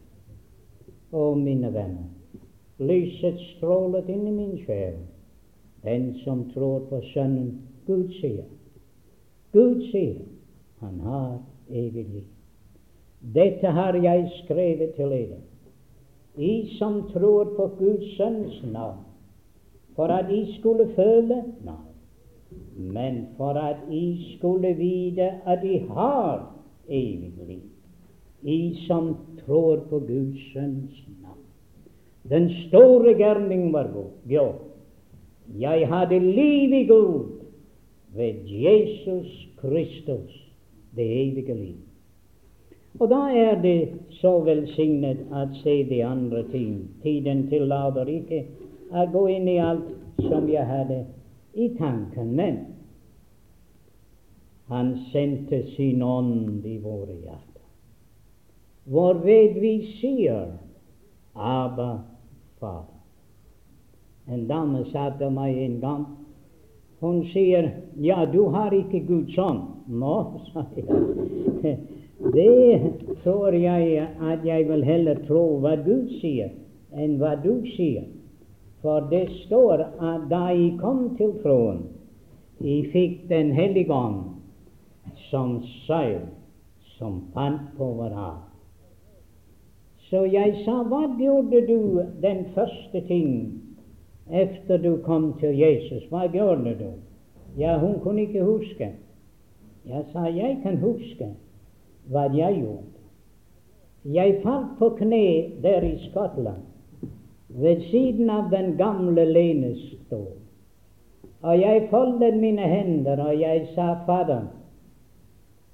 [1.11, 2.07] Å, mine venner,
[2.79, 5.01] lyset strålet inn i min sjel.
[5.83, 7.57] Den som tror på Sønnen,
[7.87, 8.45] Gud sier.
[9.51, 10.21] Gud sier
[10.79, 12.27] han har evig liv.
[13.21, 15.41] Dette har jeg skrevet til dere,
[16.37, 19.03] I som tror på Guds Sønns navn,
[19.95, 21.91] for at I skulle føle Nei,
[22.75, 26.47] men for at I skulle vite at I har
[26.87, 27.67] evig liv.
[28.41, 29.15] I som
[29.45, 31.37] tror på Guds Sønns navn.
[32.29, 33.89] Den store gjerning var
[34.27, 34.61] gjort.
[35.59, 37.25] Jeg hadde liv i Gud
[38.15, 40.51] ved Jesus Kristus,
[40.95, 41.79] det evige liv.
[42.99, 43.89] Og da er det
[44.19, 46.89] så velsignet at se de andre ting.
[47.03, 48.45] Tiden tillater ikke
[48.91, 49.89] å gå inn i alt
[50.27, 51.01] som jeg hadde
[51.53, 52.35] i tanken.
[52.35, 52.59] Men
[54.71, 57.67] han sendte sin ånd i våre hjerter,
[58.91, 60.53] hvorved vi sier
[61.35, 62.03] Abba,
[62.59, 62.97] Fader.
[64.31, 66.03] En dame sa til meg en gang
[67.01, 71.77] Hun sier, 'Ja, du har ikke Guds ånd.' Nå, sa jeg.
[72.33, 72.81] Det
[73.23, 76.51] tror jeg at jeg vil heller tro hva Gud sier,
[76.93, 78.05] enn hva du sier.
[78.81, 81.83] For det står at da jeg kom til troen,
[82.61, 84.23] jeg fikk Den hellige ånd
[85.29, 86.21] som seil
[86.97, 88.39] som fant på vår hav.
[90.09, 93.61] Så jeg sa, hva gjorde du den første ting
[94.29, 96.03] efter du kom til Jesus?
[96.09, 96.89] Hva gjorde du?
[97.57, 98.91] Ja, hun kunne ikke huske.
[99.85, 101.31] Jeg sa, jeg kan huske
[102.11, 102.91] hva jeg gjorde.
[104.05, 105.25] Jeg falt på kne
[105.63, 106.65] der i Skottland,
[107.55, 110.37] ved siden av den gamle lenestol.
[111.41, 114.41] Og jeg foldet mine hender, og jeg sa, Fader,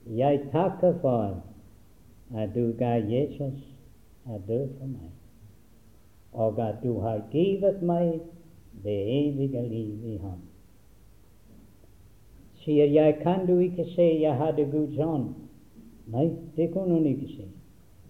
[0.07, 1.43] jeg takker for
[2.36, 3.59] at du ga Jesus
[4.28, 5.11] å dø for meg,
[6.34, 8.19] og at du har givet meg
[8.84, 10.39] det evige liv i ham.
[12.63, 15.30] Sier jeg, kan du ikke se jeg hadde Guds ånd?
[16.11, 17.47] Nei, det kunne hun ikke si.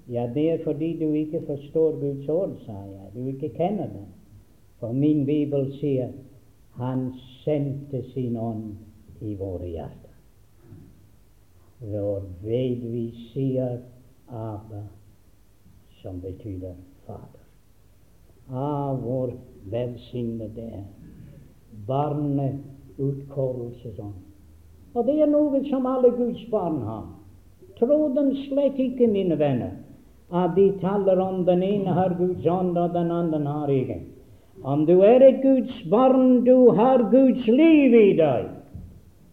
[0.10, 3.10] Ja, det er fordi du ikke forstår Guds ord, sa jeg.
[3.16, 4.06] Du ikke kjenner det.
[4.80, 6.12] For min bibel sier
[6.78, 8.76] han sendte sin ånd
[9.22, 10.08] i våre hjerter.
[11.82, 12.22] ved
[12.92, 13.78] vi sier
[14.28, 14.84] Abba,
[16.02, 16.74] som betyr
[17.06, 17.46] Fader.
[18.50, 19.34] Ah, hvor
[19.66, 20.84] velsignet det er.
[21.88, 24.14] Barneutkårelsesånd.
[24.94, 27.06] Og det er noe som alle Guds barn har.
[27.80, 29.72] Tro dem slett ikke, mine venner,
[30.32, 34.02] at de taler om den ene har Guds ånd, og den andre har ikke.
[34.64, 38.50] Om du er et Guds barn, du har Guds liv i deg.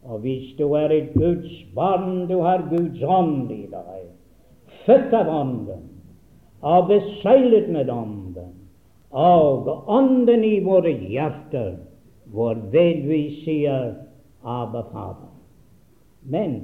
[0.05, 4.07] Og hvis du er et Guds barn, du har Guds ånd i deg.
[4.85, 5.91] Født av Ånden
[6.65, 8.53] og beseglet med Ånden,
[9.11, 11.75] og Ånden i våre hjerter,
[12.33, 13.93] hvorved vi sier
[14.41, 15.33] Abba, Fader.
[16.25, 16.57] Men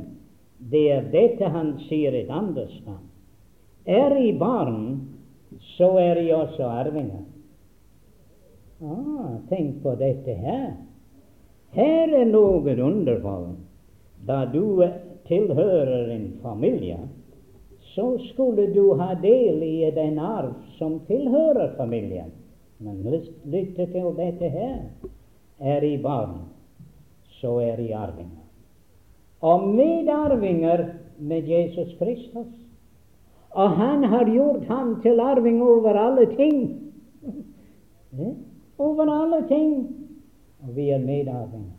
[0.73, 3.10] det er dette han sier et annet sted.
[3.85, 5.09] Er I barn,
[5.77, 7.25] så er I også arvinger.
[8.81, 10.73] Ah, tenk på dette her.
[11.77, 13.55] Her er noe underfall.
[14.27, 14.83] Da du
[15.29, 16.99] tilhører en familie,
[17.95, 22.33] så skulle du ha del i den arv som tilhører familien.
[22.81, 24.85] Men lytt til dette her.
[25.61, 26.39] Er I barn,
[27.41, 28.41] så er I arvinger
[29.41, 30.85] og medarvinger
[31.19, 32.47] med Jesus Kristus.
[33.51, 36.57] Og han har gjort ham til arving over alle ting.
[38.79, 39.97] over alle ting.
[40.63, 41.77] Og vi er medarvinger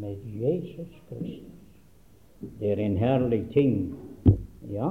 [0.00, 1.50] med Jesus Kristus.
[2.60, 3.94] Det er en herlig ting.
[4.70, 4.90] Ja,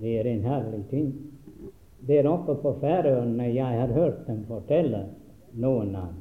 [0.00, 1.14] det er en herlig ting.
[2.06, 5.04] der oppe på Færøyene jeg har hørt dem fortelle
[5.54, 6.14] noen av.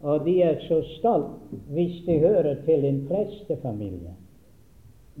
[0.00, 4.14] Og de er så stolt hvis de hører til en prestefamilie.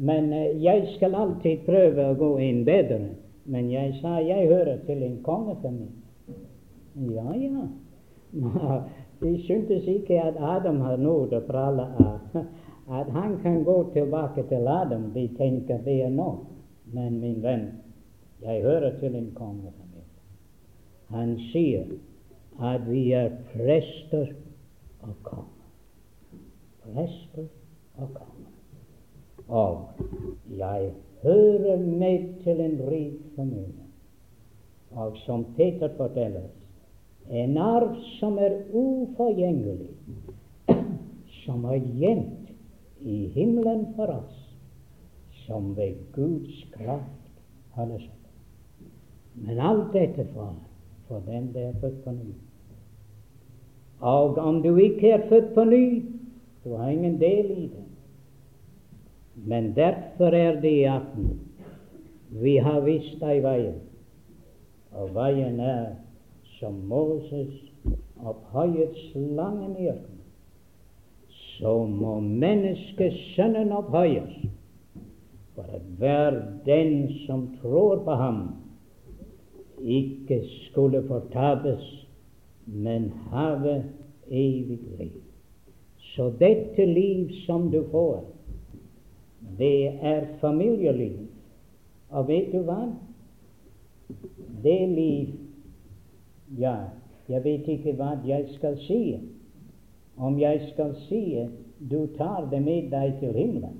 [0.00, 3.02] Men eh, jeg skal alltid prøve å gå inn bedre.
[3.50, 6.00] Men jeg sa jeg hører til en kongefamilie.
[7.10, 7.66] Ja, ja.
[9.20, 12.36] De syntes ikke at Adam har noe å prale av.
[12.90, 15.10] At han kan gå tilbake til Adam.
[15.14, 16.48] De tenker det er nok.
[16.90, 17.68] Men min venn,
[18.42, 20.08] jeg hører til en kongefamilie.
[21.14, 21.86] Han sier
[22.58, 24.32] at vi er prester
[25.06, 25.70] og konger.
[26.82, 27.46] Prester
[28.00, 28.29] og konger.
[29.50, 29.88] Og
[30.56, 30.92] jeg
[31.22, 33.86] hører meg til en rik familie.
[34.90, 36.46] Og som Peter forteller,
[37.30, 39.90] en arv som er uforgjengelig,
[41.44, 42.50] som er gjemt
[43.00, 44.38] i himmelen for oss,
[45.46, 47.30] som ved Guds kraft
[47.74, 48.16] holdes opp.
[49.34, 50.54] Men alt dette for,
[51.08, 52.32] for dem det er født på ny.
[54.00, 55.84] Og om du ikke er født på ny,
[56.64, 57.79] du har ingen del i det.
[59.46, 61.38] Men derfor er det i aften
[62.30, 63.80] vi har vist deg veien,
[64.94, 65.96] og veien er
[66.60, 67.56] som Moses
[68.22, 70.20] opphøyet slangen i ørkenen.
[71.58, 74.46] Så må menneskesønnen opphøyes,
[75.56, 78.42] for at hver den som tror på ham,
[79.80, 81.82] ikke skulle fortapes,
[82.66, 83.80] men have
[84.30, 85.16] evig liv.
[86.14, 88.22] Så dette liv som du får,
[89.58, 91.26] det er familieliv.
[92.10, 92.82] Og vet du hva?
[94.62, 95.36] Det liv
[96.58, 96.74] Ja,
[97.28, 99.20] jeg vet ikke hva jeg skal si.
[100.18, 101.22] Om jeg skal si
[101.90, 103.78] du tar det med deg til himmelen,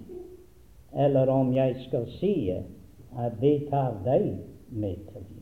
[0.97, 4.39] eller om jeg skal si at det tar deg
[4.71, 5.41] med til himmelen.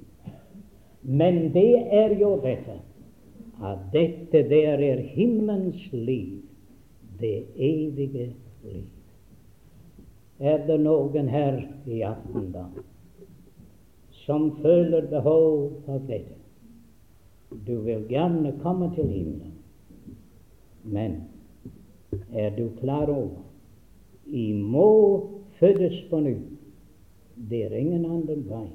[1.03, 2.81] Men det er jo dette
[3.63, 6.43] at dette der er himmelens liv,
[7.21, 8.85] det evige liv.
[10.39, 12.69] Er det noen her i aften da
[14.23, 16.37] som føler behov for dette?
[17.67, 19.55] Du vil gjerne komme til himmelen,
[20.85, 21.17] men
[22.31, 23.43] er du klar over
[24.29, 24.89] I må
[25.59, 26.37] fødes på ny.
[27.51, 28.67] Det er ingen annen vei.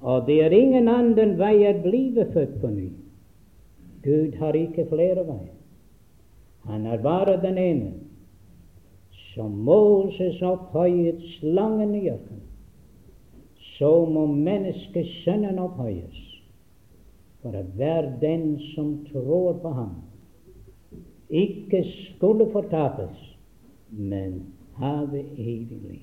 [0.00, 2.88] Og det er ingen annen vei å bli født på ny.
[4.02, 5.52] Gud har ikke flere veier.
[6.66, 7.92] Han er bare den ene
[9.34, 12.48] som Moses opphøyet slangen i ørkenen,
[13.78, 16.18] så må menneskesønnen opphøyes,
[17.42, 19.94] for at hver den som tror på ham,
[21.30, 23.16] ikke skulle fortapes,
[23.90, 24.42] men
[24.76, 26.00] have evig liv.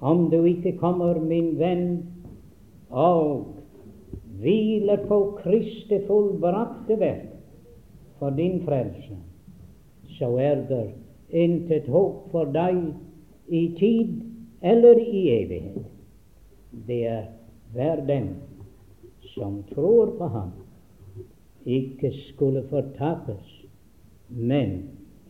[0.00, 2.02] Om du ikke kommer, min venn,
[2.90, 3.46] og
[4.42, 7.30] hviler på Kristi fullbrakte verk
[8.18, 9.16] for din frelse,
[10.18, 10.82] så er det
[11.32, 12.78] intet håp for deg
[13.48, 14.20] i tid
[14.60, 15.86] eller i evighet.
[16.86, 17.24] Det er
[17.72, 18.28] hver den
[19.34, 20.52] som tror på ham,
[21.64, 23.66] ikke skulle fortapes,
[24.28, 24.82] men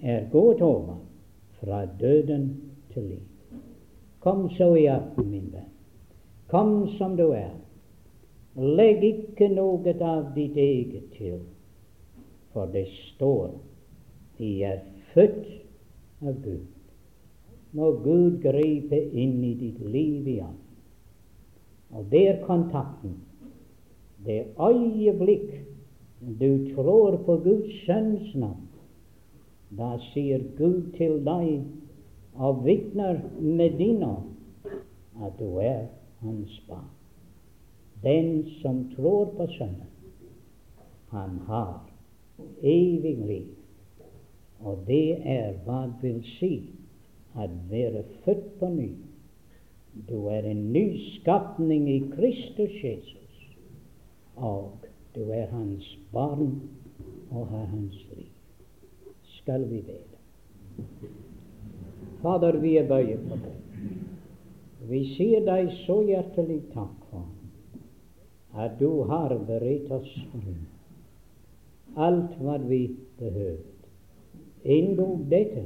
[0.02, 0.98] er gått over
[1.60, 2.48] fra døden
[2.94, 3.26] til liv.
[4.20, 5.70] Kom så i aften, min venn.
[6.50, 7.54] Kom som du er.
[8.56, 11.40] Legg ikke noe av ditt eget til,
[12.52, 13.54] for det står
[14.38, 14.82] de er
[15.14, 15.61] født
[16.22, 16.66] av Gud.
[17.72, 20.58] Må Gud gripe inn i ditt liv igjen.
[21.92, 23.18] Og det er kontakten.
[24.24, 25.48] Det øyeblikk
[26.40, 28.68] du tror på Guds sønns navn,
[29.74, 31.64] da sier Gud til deg
[32.38, 34.28] og vitner med din ånd
[35.22, 35.88] at du er
[36.22, 36.90] hans barn.
[38.02, 39.90] Den som tror på Sønnen,
[41.10, 41.82] han har
[42.62, 43.50] evig liv.
[44.64, 46.52] Og det er hva det vil si
[47.34, 48.90] å være født på ny.
[50.08, 50.86] Du er en ny
[51.18, 53.40] skapning i Kristus Jesus,
[54.36, 56.54] og du er hans barn
[57.30, 58.30] og har hans liv.
[59.40, 59.98] Skal vi be?
[62.22, 63.58] Fader, vi er bøyet for deg.
[64.88, 67.28] Vi sier deg så hjertelig takk for
[68.62, 70.10] at du har beredt oss
[71.96, 72.84] alt hva vi
[73.20, 73.71] behøver
[74.64, 75.64] endog dette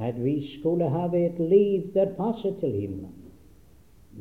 [0.00, 3.20] at vi skulle ha et liv der passer til himmelen.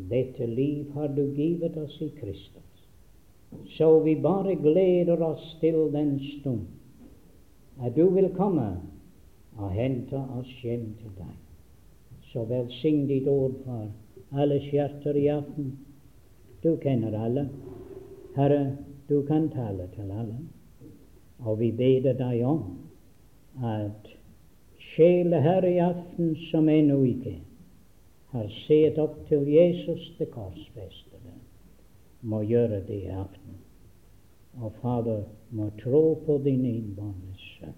[0.09, 2.61] Dette liv har du givet oss i Kristus.
[3.77, 6.65] Så vi bare gleder oss til den stund
[7.81, 8.77] at du vil komme
[9.57, 11.33] og hente oss hjem til deg.
[12.29, 13.89] Så velsign ditt ord for
[14.41, 15.73] alles hjerter i aften.
[16.63, 17.47] Du kjenner alle.
[18.35, 18.77] Herre,
[19.09, 20.39] du kan tale til alle.
[21.39, 22.63] Og vi beder deg om
[23.61, 24.07] at
[24.93, 27.35] sjele her i aften som ennå ikke
[28.33, 31.35] har sett opp til Jesus det korsfestede,
[32.21, 33.59] må gjøre det i aften.
[34.61, 37.73] Og Fader må tro på din innbåndelse.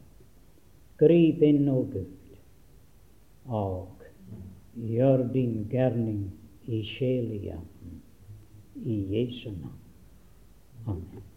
[1.00, 2.36] Grip inn, o Gud,
[3.46, 4.04] og
[4.76, 6.26] gjør din gjerning
[6.68, 8.02] i sjel i aften.
[8.76, 9.82] I Jesu navn.
[10.88, 11.35] Amen.